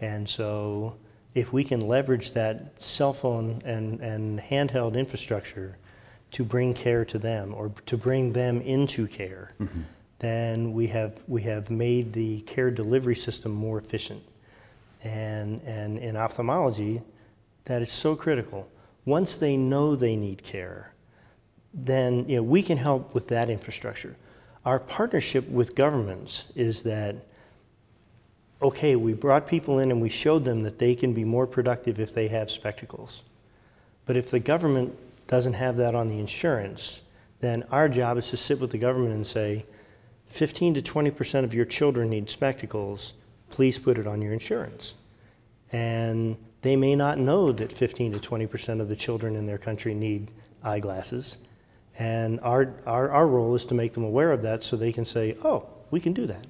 And 0.00 0.28
so 0.28 0.96
if 1.34 1.52
we 1.52 1.64
can 1.64 1.86
leverage 1.88 2.32
that 2.32 2.80
cell 2.80 3.12
phone 3.12 3.62
and, 3.64 4.00
and 4.00 4.40
handheld 4.40 4.96
infrastructure 4.96 5.76
to 6.32 6.44
bring 6.44 6.74
care 6.74 7.04
to 7.04 7.18
them 7.18 7.54
or 7.54 7.70
to 7.86 7.96
bring 7.96 8.32
them 8.32 8.60
into 8.62 9.06
care, 9.06 9.52
mm-hmm. 9.60 9.82
then 10.18 10.72
we 10.72 10.86
have, 10.88 11.22
we 11.28 11.42
have 11.42 11.70
made 11.70 12.12
the 12.12 12.40
care 12.42 12.70
delivery 12.70 13.14
system 13.14 13.52
more 13.52 13.78
efficient. 13.78 14.22
And, 15.04 15.60
and 15.62 15.98
in 15.98 16.16
ophthalmology, 16.16 17.02
that 17.64 17.82
is 17.82 17.90
so 17.90 18.16
critical. 18.16 18.68
Once 19.04 19.36
they 19.36 19.56
know 19.56 19.94
they 19.94 20.16
need 20.16 20.42
care, 20.42 20.92
then 21.74 22.28
you 22.28 22.36
know, 22.36 22.42
we 22.42 22.62
can 22.62 22.78
help 22.78 23.14
with 23.14 23.28
that 23.28 23.50
infrastructure. 23.50 24.16
Our 24.64 24.78
partnership 24.78 25.48
with 25.48 25.74
governments 25.74 26.46
is 26.54 26.82
that, 26.84 27.16
okay, 28.62 28.94
we 28.96 29.12
brought 29.12 29.46
people 29.46 29.80
in 29.80 29.90
and 29.90 30.00
we 30.00 30.08
showed 30.08 30.44
them 30.44 30.62
that 30.62 30.78
they 30.78 30.94
can 30.94 31.12
be 31.12 31.24
more 31.24 31.46
productive 31.46 31.98
if 31.98 32.14
they 32.14 32.28
have 32.28 32.50
spectacles. 32.50 33.24
But 34.06 34.16
if 34.16 34.30
the 34.30 34.38
government 34.38 34.96
doesn't 35.32 35.54
have 35.54 35.78
that 35.78 35.94
on 35.94 36.08
the 36.08 36.18
insurance, 36.18 37.00
then 37.40 37.64
our 37.70 37.88
job 37.88 38.18
is 38.18 38.28
to 38.28 38.36
sit 38.36 38.60
with 38.60 38.70
the 38.70 38.76
government 38.76 39.14
and 39.14 39.26
say, 39.26 39.64
15 40.26 40.74
to 40.74 40.82
20% 40.82 41.44
of 41.44 41.54
your 41.54 41.64
children 41.64 42.10
need 42.10 42.28
spectacles, 42.28 43.14
please 43.48 43.78
put 43.78 43.96
it 43.96 44.06
on 44.06 44.20
your 44.20 44.34
insurance. 44.34 44.94
And 45.72 46.36
they 46.60 46.76
may 46.76 46.94
not 46.94 47.18
know 47.18 47.50
that 47.50 47.72
15 47.72 48.12
to 48.12 48.18
20% 48.18 48.82
of 48.82 48.90
the 48.90 48.94
children 48.94 49.34
in 49.34 49.46
their 49.46 49.56
country 49.56 49.94
need 49.94 50.30
eyeglasses. 50.62 51.38
And 51.98 52.38
our, 52.40 52.74
our, 52.84 53.10
our 53.10 53.26
role 53.26 53.54
is 53.54 53.64
to 53.66 53.74
make 53.74 53.94
them 53.94 54.04
aware 54.04 54.32
of 54.32 54.42
that 54.42 54.62
so 54.62 54.76
they 54.76 54.92
can 54.92 55.06
say, 55.06 55.38
oh, 55.42 55.66
we 55.90 55.98
can 55.98 56.12
do 56.12 56.26
that. 56.26 56.44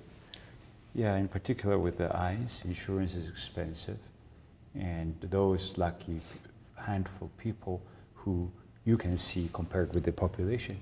Yeah, 0.92 1.14
in 1.18 1.28
particular 1.28 1.78
with 1.78 1.98
the 1.98 2.14
eyes, 2.16 2.62
insurance 2.64 3.14
is 3.14 3.28
expensive, 3.28 3.98
and 4.74 5.14
those 5.20 5.78
lucky 5.78 6.20
handful 6.74 7.30
people 7.38 7.80
who 8.14 8.50
you 8.84 8.96
can 8.96 9.16
see 9.16 9.48
compared 9.52 9.94
with 9.94 10.04
the 10.04 10.12
population 10.12 10.78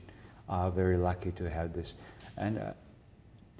are 0.48 0.70
very 0.70 0.96
lucky 0.96 1.30
to 1.32 1.48
have 1.48 1.72
this. 1.72 1.94
And 2.36 2.58
uh, 2.58 2.72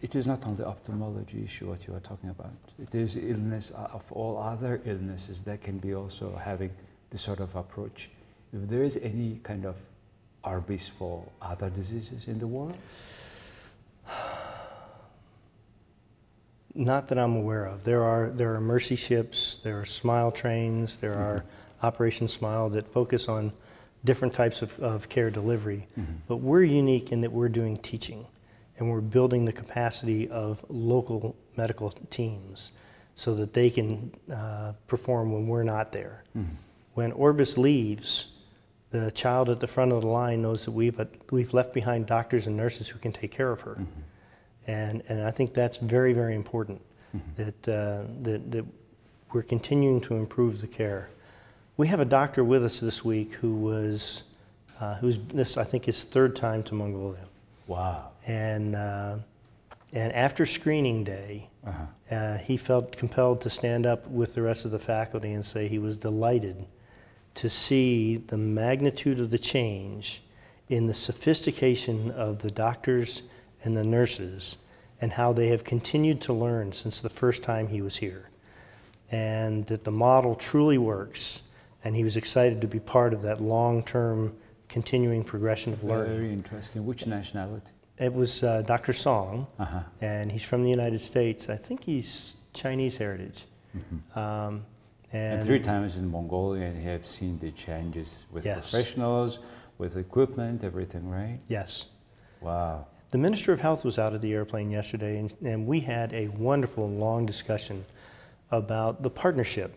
it 0.00 0.16
is 0.16 0.26
not 0.26 0.46
only 0.46 0.64
ophthalmology 0.64 1.44
issue 1.44 1.68
what 1.68 1.86
you 1.86 1.94
are 1.94 2.00
talking 2.00 2.30
about. 2.30 2.52
It 2.82 2.94
is 2.94 3.16
illness 3.16 3.70
uh, 3.70 3.88
of 3.92 4.10
all 4.10 4.38
other 4.38 4.80
illnesses 4.84 5.42
that 5.42 5.60
can 5.60 5.78
be 5.78 5.94
also 5.94 6.34
having 6.36 6.70
this 7.10 7.22
sort 7.22 7.40
of 7.40 7.54
approach. 7.54 8.10
If 8.52 8.68
there 8.68 8.82
is 8.82 8.96
any 8.96 9.40
kind 9.42 9.66
of 9.66 9.76
Orbis 10.42 10.88
for 10.88 11.24
other 11.42 11.68
diseases 11.68 12.26
in 12.26 12.38
the 12.38 12.46
world, 12.46 12.76
Not 16.74 17.08
that 17.08 17.18
I'm 17.18 17.34
aware 17.34 17.66
of. 17.66 17.82
There 17.82 18.04
are, 18.04 18.30
there 18.30 18.54
are 18.54 18.60
mercy 18.60 18.94
ships, 18.94 19.58
there 19.64 19.80
are 19.80 19.84
smile 19.84 20.30
trains, 20.30 20.98
there 20.98 21.16
are 21.16 21.44
Operation 21.82 22.28
Smile 22.28 22.68
that 22.70 22.86
focus 22.86 23.28
on 23.28 23.52
different 24.04 24.32
types 24.34 24.62
of, 24.62 24.78
of 24.80 25.08
care 25.08 25.30
delivery. 25.30 25.86
But 26.26 26.36
we're 26.36 26.64
unique 26.64 27.12
in 27.12 27.20
that 27.20 27.32
we're 27.32 27.48
doing 27.48 27.76
teaching 27.76 28.26
and 28.78 28.90
we're 28.90 29.02
building 29.02 29.44
the 29.44 29.52
capacity 29.52 30.28
of 30.30 30.64
local 30.70 31.36
medical 31.56 31.90
teams 32.08 32.72
so 33.14 33.34
that 33.34 33.52
they 33.52 33.68
can 33.68 34.10
uh, 34.32 34.72
perform 34.86 35.32
when 35.32 35.46
we're 35.46 35.62
not 35.64 35.92
there. 35.92 36.24
When 36.94 37.12
Orbis 37.12 37.58
leaves, 37.58 38.28
the 38.90 39.10
child 39.10 39.50
at 39.50 39.60
the 39.60 39.66
front 39.66 39.92
of 39.92 40.00
the 40.00 40.08
line 40.08 40.40
knows 40.42 40.64
that 40.64 40.72
we've, 40.72 40.98
we've 41.30 41.52
left 41.52 41.74
behind 41.74 42.06
doctors 42.06 42.46
and 42.46 42.56
nurses 42.56 42.88
who 42.88 42.98
can 42.98 43.12
take 43.12 43.30
care 43.30 43.52
of 43.52 43.60
her. 43.60 43.78
And, 44.66 45.02
and 45.08 45.22
I 45.22 45.30
think 45.30 45.52
that's 45.52 45.76
very, 45.76 46.12
very 46.14 46.34
important 46.34 46.80
that, 47.36 47.68
uh, 47.68 48.04
that, 48.22 48.50
that 48.50 48.64
we're 49.32 49.42
continuing 49.42 50.00
to 50.02 50.16
improve 50.16 50.60
the 50.60 50.66
care. 50.66 51.10
We 51.76 51.88
have 51.88 52.00
a 52.00 52.04
doctor 52.04 52.44
with 52.44 52.64
us 52.64 52.80
this 52.80 53.04
week 53.04 53.32
who 53.34 53.54
was, 53.54 54.24
uh, 54.80 54.96
who's 54.96 55.18
this, 55.18 55.56
I 55.56 55.64
think, 55.64 55.84
his 55.86 56.04
third 56.04 56.36
time 56.36 56.62
to 56.64 56.74
Mongolia. 56.74 57.24
wow. 57.66 58.08
And, 58.26 58.76
uh, 58.76 59.16
and 59.92 60.12
after 60.12 60.44
screening 60.44 61.04
day, 61.04 61.48
Uh-huh. 61.66 62.14
uh, 62.14 62.38
he 62.38 62.56
felt 62.56 62.92
compelled 62.96 63.40
to 63.42 63.50
stand 63.50 63.86
up 63.86 64.06
with 64.08 64.34
the 64.34 64.42
rest 64.42 64.64
of 64.64 64.70
the 64.70 64.78
faculty 64.78 65.32
and 65.32 65.44
say 65.44 65.68
he 65.68 65.78
was 65.78 65.96
delighted 65.96 66.66
to 67.34 67.48
see 67.48 68.16
the 68.18 68.36
magnitude 68.36 69.20
of 69.20 69.30
the 69.30 69.38
change 69.38 70.22
in 70.68 70.86
the 70.86 70.94
sophistication 70.94 72.10
of 72.10 72.40
the 72.40 72.50
doctors 72.50 73.22
and 73.64 73.76
the 73.76 73.84
nurses 73.84 74.58
and 75.00 75.12
how 75.12 75.32
they 75.32 75.48
have 75.48 75.64
continued 75.64 76.20
to 76.20 76.32
learn 76.32 76.72
since 76.72 77.00
the 77.00 77.08
first 77.08 77.42
time 77.42 77.68
he 77.68 77.80
was 77.80 77.96
here. 77.96 78.28
And 79.10 79.66
that 79.66 79.84
the 79.84 79.90
model 79.90 80.34
truly 80.34 80.78
works, 80.78 81.42
and 81.84 81.96
he 81.96 82.04
was 82.04 82.16
excited 82.16 82.60
to 82.60 82.66
be 82.68 82.78
part 82.80 83.12
of 83.14 83.22
that 83.22 83.40
long 83.40 83.82
term 83.82 84.34
continuing 84.68 85.24
progression 85.24 85.72
of 85.72 85.82
learning. 85.82 86.12
Very 86.12 86.30
interesting. 86.30 86.86
Which 86.86 87.06
nationality? 87.06 87.72
It 87.98 88.12
was 88.12 88.42
uh, 88.42 88.62
Dr. 88.62 88.92
Song, 88.92 89.46
Uh-huh. 89.58 89.80
and 90.00 90.30
he's 90.32 90.44
from 90.44 90.62
the 90.62 90.70
United 90.70 91.00
States. 91.00 91.48
I 91.50 91.56
think 91.56 91.84
he's 91.84 92.36
Chinese 92.54 92.96
heritage. 92.96 93.44
Um, 94.16 94.64
And, 95.12 95.38
and 95.38 95.44
three 95.44 95.58
times 95.60 95.96
in 95.96 96.08
Mongolia, 96.08 96.66
and 96.66 96.76
you 96.80 96.88
have 96.88 97.04
seen 97.04 97.38
the 97.40 97.50
changes 97.50 98.24
with 98.30 98.44
Yes. 98.44 98.70
professionals, 98.70 99.40
with 99.78 99.96
equipment, 99.96 100.62
everything, 100.62 101.10
right? 101.10 101.40
yes, 101.48 101.86
Wow. 102.40 102.86
the 103.10 103.18
Minister 103.18 103.52
of 103.52 103.60
Health 103.60 103.84
was 103.84 103.98
out 103.98 104.14
of 104.14 104.20
the 104.20 104.32
airplane 104.32 104.70
yesterday, 104.70 105.18
and, 105.18 105.34
and 105.44 105.66
we 105.66 105.80
had 105.80 106.12
a 106.14 106.28
wonderful 106.28 106.88
long 106.88 107.26
discussion 107.26 107.84
about 108.52 109.02
the 109.02 109.10
partnership. 109.10 109.74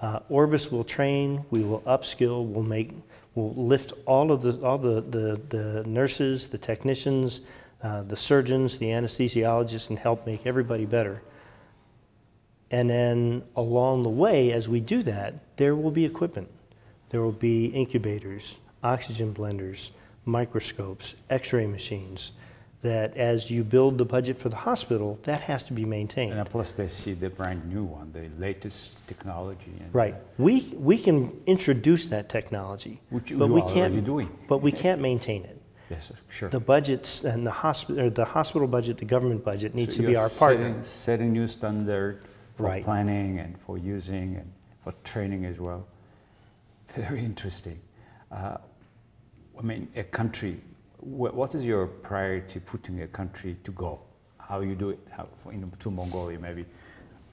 Uh, 0.00 0.20
Orbis 0.28 0.70
will 0.70 0.84
train, 0.84 1.44
we 1.50 1.64
will 1.64 1.80
upskill, 1.82 2.44
we'll 2.44 2.62
make, 2.62 2.90
we'll 3.34 3.54
lift 3.54 3.92
all 4.04 4.30
of 4.30 4.42
the 4.42 4.52
all 4.66 4.76
the 4.76 5.00
the, 5.00 5.40
the 5.48 5.84
nurses, 5.84 6.48
the 6.48 6.58
technicians, 6.58 7.40
uh, 7.82 8.02
the 8.02 8.16
surgeons, 8.16 8.78
the 8.78 8.86
anesthesiologists, 8.86 9.88
and 9.88 9.98
help 9.98 10.26
make 10.26 10.46
everybody 10.46 10.84
better. 10.84 11.22
And 12.70 12.90
then 12.90 13.42
along 13.54 14.02
the 14.02 14.10
way, 14.10 14.52
as 14.52 14.68
we 14.68 14.80
do 14.80 15.02
that, 15.04 15.56
there 15.56 15.74
will 15.74 15.92
be 15.92 16.04
equipment. 16.04 16.48
There 17.10 17.22
will 17.22 17.32
be 17.32 17.66
incubators, 17.66 18.58
oxygen 18.82 19.32
blenders, 19.32 19.92
microscopes, 20.24 21.14
x 21.30 21.52
ray 21.52 21.66
machines. 21.66 22.32
That 22.82 23.16
as 23.16 23.50
you 23.50 23.64
build 23.64 23.98
the 23.98 24.04
budget 24.04 24.36
for 24.36 24.48
the 24.48 24.56
hospital, 24.56 25.18
that 25.24 25.40
has 25.40 25.64
to 25.64 25.72
be 25.72 25.84
maintained. 25.84 26.34
And 26.34 26.48
plus, 26.48 26.72
they 26.72 26.88
see 26.88 27.14
the 27.14 27.30
brand 27.30 27.64
new 27.72 27.84
one, 27.84 28.12
the 28.12 28.28
latest 28.38 28.90
technology. 29.06 29.72
And 29.80 29.92
Right. 29.94 30.14
We, 30.38 30.60
we 30.74 30.98
can 30.98 31.32
introduce 31.46 32.06
that 32.06 32.28
technology, 32.28 33.00
Which 33.10 33.30
you 33.30 33.38
but 33.38 33.48
we 33.48 33.62
can't, 33.62 34.04
doing. 34.04 34.28
but 34.46 34.58
we 34.58 34.70
can't 34.72 35.00
maintain 35.00 35.44
it. 35.44 35.60
Yes, 35.90 36.12
sure. 36.28 36.48
The 36.48 36.60
budgets 36.60 37.24
and 37.24 37.46
the 37.46 37.50
hospital, 37.50 38.10
the 38.10 38.24
hospital 38.24 38.66
budget, 38.68 38.98
the 38.98 39.04
government 39.04 39.44
budget 39.44 39.74
needs 39.74 39.94
So 39.96 40.02
to 40.02 40.08
be 40.08 40.16
our 40.16 40.28
partner. 40.28 40.66
Setting, 40.66 40.82
setting 40.82 41.32
new 41.32 41.48
standard 41.48 42.20
for 42.56 42.64
Right. 42.64 42.84
planning 42.84 43.38
and 43.38 43.58
for 43.60 43.78
using 43.78 44.36
and 44.36 44.52
for 44.82 44.92
training 45.04 45.44
as 45.44 45.58
well. 45.60 45.86
Very 46.94 47.24
interesting. 47.24 47.78
Uh, 48.32 48.56
I 49.58 49.62
mean, 49.62 49.88
a 49.96 50.02
country. 50.04 50.60
Wh- 51.06 51.34
What 51.34 51.54
is 51.54 51.64
your 51.64 51.86
priority 51.86 52.60
putting 52.60 53.02
a 53.02 53.06
country 53.06 53.56
to 53.64 53.72
go? 53.72 54.00
How 54.38 54.60
you 54.60 54.74
do 54.74 54.90
it? 54.90 54.98
How 55.10 55.26
for, 55.42 55.52
you 55.52 55.70
to 55.80 55.90
Mongolia 55.90 56.38
maybe? 56.38 56.64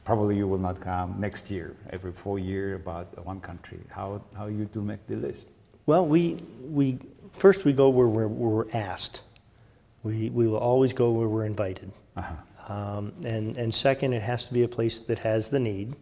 Probably 0.04 0.36
you 0.36 0.48
will 0.48 0.58
not 0.60 0.82
come 0.82 1.16
next 1.20 1.50
year. 1.50 1.76
Every 1.90 2.12
four 2.12 2.38
year 2.40 2.76
about 2.76 3.26
one 3.26 3.40
country. 3.40 3.80
How 3.90 4.22
how 4.38 4.48
you 4.48 4.66
do 4.66 4.82
make 4.82 5.06
the 5.08 5.16
list? 5.16 5.46
Well, 5.86 6.06
we, 6.06 6.44
we, 6.62 6.98
first 7.32 7.66
we 7.66 7.74
go 7.74 7.90
where 7.90 8.08
we're, 8.08 8.28
where 8.28 8.50
we're 8.50 8.72
asked. 8.72 9.22
We, 10.04 10.30
we 10.30 10.48
will 10.48 10.58
always 10.58 10.94
go 10.94 11.12
where 11.12 11.28
we're 11.28 11.46
invited. 11.46 11.92
Uh-huh. 12.16 12.74
Um, 12.74 13.12
and, 13.26 13.58
and 13.58 13.76
second, 13.76 14.14
it 14.14 14.22
has 14.22 14.46
to 14.46 14.54
be 14.54 14.64
a 14.64 14.68
place 14.68 15.00
that 15.02 15.20
has 15.20 15.50
the 15.50 15.60
need. 15.60 15.96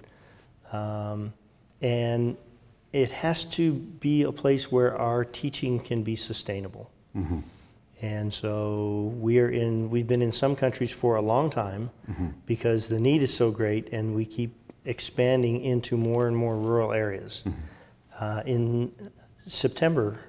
Um, 0.71 1.33
and 1.81 2.37
it 2.93 3.11
has 3.11 3.45
to 3.45 3.73
be 3.73 4.23
a 4.23 4.31
place 4.31 4.71
where 4.71 4.95
our 4.97 5.25
teaching 5.25 5.79
can 5.79 6.03
be 6.03 6.15
sustainable. 6.15 6.91
And 8.01 8.33
so 8.33 9.13
we 9.19 9.39
are 9.39 9.49
in, 9.49 9.91
we've 9.91 10.07
been 10.07 10.23
in 10.23 10.31
some 10.31 10.55
countries 10.55 10.91
for 10.91 11.17
a 11.17 11.21
long 11.21 11.51
time 11.51 11.91
mm-hmm. 12.09 12.29
because 12.47 12.87
the 12.87 12.99
need 12.99 13.21
is 13.21 13.31
so 13.31 13.51
great 13.51 13.93
and 13.93 14.15
we 14.15 14.25
keep 14.25 14.55
expanding 14.85 15.61
into 15.61 15.95
more 15.97 16.27
and 16.27 16.35
more 16.35 16.57
rural 16.57 16.93
areas. 16.93 17.43
Mm-hmm. 17.45 17.59
Uh, 18.19 18.41
in 18.45 18.91
September, 19.45 20.19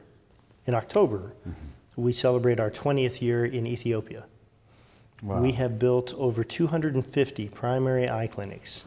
in 0.67 0.75
October, 0.75 1.33
mm-hmm. 1.49 1.53
we 1.97 2.13
celebrate 2.13 2.61
our 2.61 2.71
20th 2.71 3.23
year 3.23 3.47
in 3.47 3.67
Ethiopia. 3.67 4.25
Wow. 5.23 5.41
We 5.41 5.53
have 5.53 5.79
built 5.79 6.13
over 6.15 6.45
250 6.45 7.49
primary 7.49 8.11
eye 8.11 8.27
clinics 8.27 8.85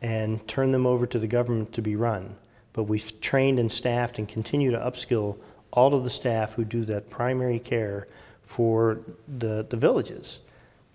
and 0.00 0.46
turned 0.46 0.74
them 0.74 0.86
over 0.86 1.06
to 1.06 1.18
the 1.18 1.26
government 1.26 1.72
to 1.72 1.82
be 1.82 1.96
run. 1.96 2.36
But 2.72 2.84
we've 2.84 3.20
trained 3.20 3.58
and 3.58 3.70
staffed 3.70 4.18
and 4.18 4.28
continue 4.28 4.70
to 4.70 4.78
upskill 4.78 5.38
all 5.72 5.94
of 5.94 6.04
the 6.04 6.10
staff 6.10 6.54
who 6.54 6.64
do 6.64 6.84
that 6.84 7.10
primary 7.10 7.58
care 7.58 8.06
for 8.42 9.00
the, 9.38 9.66
the 9.68 9.76
villages. 9.76 10.40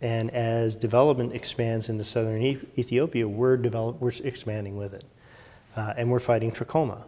And 0.02 0.30
as 0.32 0.76
development 0.76 1.34
expands 1.34 1.90
into 1.90 2.04
southern 2.04 2.42
E- 2.42 2.60
Ethiopia, 2.78 3.28
we're, 3.28 3.58
develop, 3.58 4.00
we're 4.00 4.12
expanding 4.24 4.78
with 4.78 4.94
it. 4.94 5.04
Uh, 5.76 5.94
and 5.98 6.10
we're 6.10 6.20
fighting 6.20 6.52
trachoma, 6.52 7.04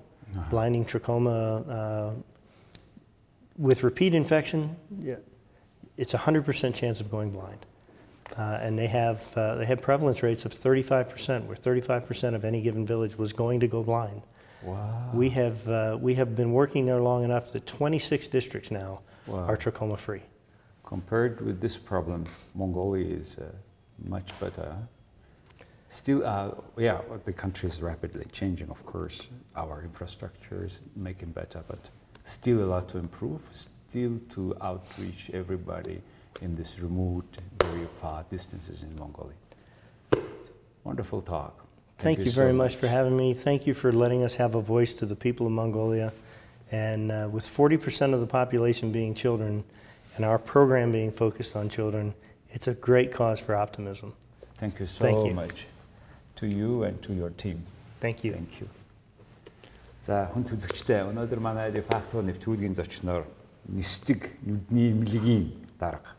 blinding 0.49 0.85
trachoma. 0.85 1.69
Uh, 1.69 2.11
with 3.57 3.83
repeat 3.83 4.15
infection, 4.15 4.75
yeah, 4.99 5.15
it's 5.97 6.13
a 6.13 6.17
100% 6.17 6.73
chance 6.73 7.01
of 7.01 7.11
going 7.11 7.31
blind. 7.31 7.65
Uh, 8.37 8.59
and 8.61 8.77
they 8.77 8.87
have, 8.87 9.33
uh, 9.35 9.55
they 9.55 9.65
have 9.65 9.81
prevalence 9.81 10.23
rates 10.23 10.45
of 10.45 10.53
35%, 10.53 11.45
where 11.45 11.57
35% 11.57 12.35
of 12.35 12.45
any 12.45 12.61
given 12.61 12.85
village 12.85 13.17
was 13.17 13.33
going 13.33 13.59
to 13.59 13.67
go 13.67 13.83
blind. 13.83 14.21
Wow. 14.63 15.11
We 15.13 15.29
have, 15.29 15.67
uh, 15.69 15.97
we 15.99 16.15
have 16.15 16.35
been 16.35 16.51
working 16.51 16.85
there 16.85 16.99
long 16.99 17.23
enough 17.23 17.51
that 17.53 17.65
26 17.65 18.27
districts 18.27 18.71
now 18.71 18.99
Wow. 19.27 19.45
are 19.47 19.57
trachoma 19.57 19.97
free. 19.97 20.23
Compared 20.83 21.39
with 21.41 21.61
this 21.61 21.77
problem, 21.77 22.25
Mongolia 22.55 23.05
is 23.15 23.35
uh, 23.37 23.45
much 24.05 24.37
better. 24.39 24.75
Still, 25.89 26.25
uh, 26.25 26.51
yeah, 26.77 26.99
the 27.25 27.33
country 27.33 27.69
is 27.69 27.81
rapidly 27.81 28.25
changing, 28.31 28.69
of 28.69 28.85
course. 28.85 29.27
Our 29.55 29.81
infrastructure 29.83 30.65
is 30.65 30.81
making 30.95 31.31
better, 31.31 31.63
but 31.67 31.79
still 32.25 32.63
a 32.63 32.67
lot 32.67 32.89
to 32.89 32.97
improve, 32.97 33.41
still 33.53 34.19
to 34.31 34.55
outreach 34.61 35.31
everybody 35.33 36.01
in 36.41 36.55
this 36.55 36.79
remote, 36.79 37.37
very 37.59 37.87
far 38.01 38.23
distances 38.29 38.83
in 38.83 38.95
Mongolia. 38.97 39.35
Wonderful 40.83 41.21
talk. 41.21 41.65
Thank, 41.99 42.19
you, 42.19 42.25
you 42.25 42.31
very 42.31 42.51
so 42.51 42.55
much 42.55 42.75
for 42.75 42.87
having 42.87 43.17
me. 43.17 43.33
Thank 43.33 43.67
you 43.67 43.73
for 43.73 43.91
letting 43.91 44.23
us 44.23 44.35
have 44.35 44.55
a 44.55 44.61
voice 44.61 44.93
to 44.95 45.05
the 45.05 45.17
people 45.17 45.45
of 45.45 45.51
Mongolia. 45.51 46.13
And 46.71 47.11
uh, 47.11 47.27
with 47.29 47.45
40% 47.45 48.13
of 48.13 48.21
the 48.21 48.27
population 48.27 48.93
being 48.93 49.13
children 49.13 49.65
and 50.15 50.23
our 50.23 50.39
program 50.39 50.93
being 50.93 51.11
focused 51.11 51.57
on 51.57 51.67
children, 51.67 52.13
it's 52.51 52.67
a 52.67 52.73
great 52.73 53.11
cause 53.11 53.41
for 53.41 53.53
optimism. 53.53 54.13
Thank 54.57 54.79
you 54.79 54.85
so 54.85 55.03
Thank 55.03 55.25
you. 55.25 55.33
much 55.33 55.65
to 56.37 56.47
you 56.47 56.83
and 56.83 57.01
to 57.03 57.13
your 57.13 57.31
team. 57.31 57.63
Thank 57.99 58.23
you. 58.23 58.33
Thank 58.33 58.61
you. 58.61 58.69
За 60.07 60.25
хүн 60.33 60.45
төзөгчтэй 60.47 61.03
өнөөдөр 61.11 61.41
манай 61.43 61.69
Дефакто 61.69 62.23
нэвтрүүлгийн 62.25 62.73
зочноор 62.73 63.27
нисдэг 63.67 64.39
нүдний 64.41 64.89
эмнэлгийн 64.95 65.51
дарга 65.77 66.15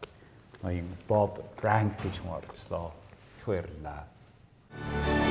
ноён 0.63 0.87
Боб 1.09 1.41
Ранк 1.59 1.99
гэж 2.05 2.21
хүн 2.21 2.37
оролцлоо. 2.39 2.93
Их 3.41 3.49
баярлалаа. 3.49 5.30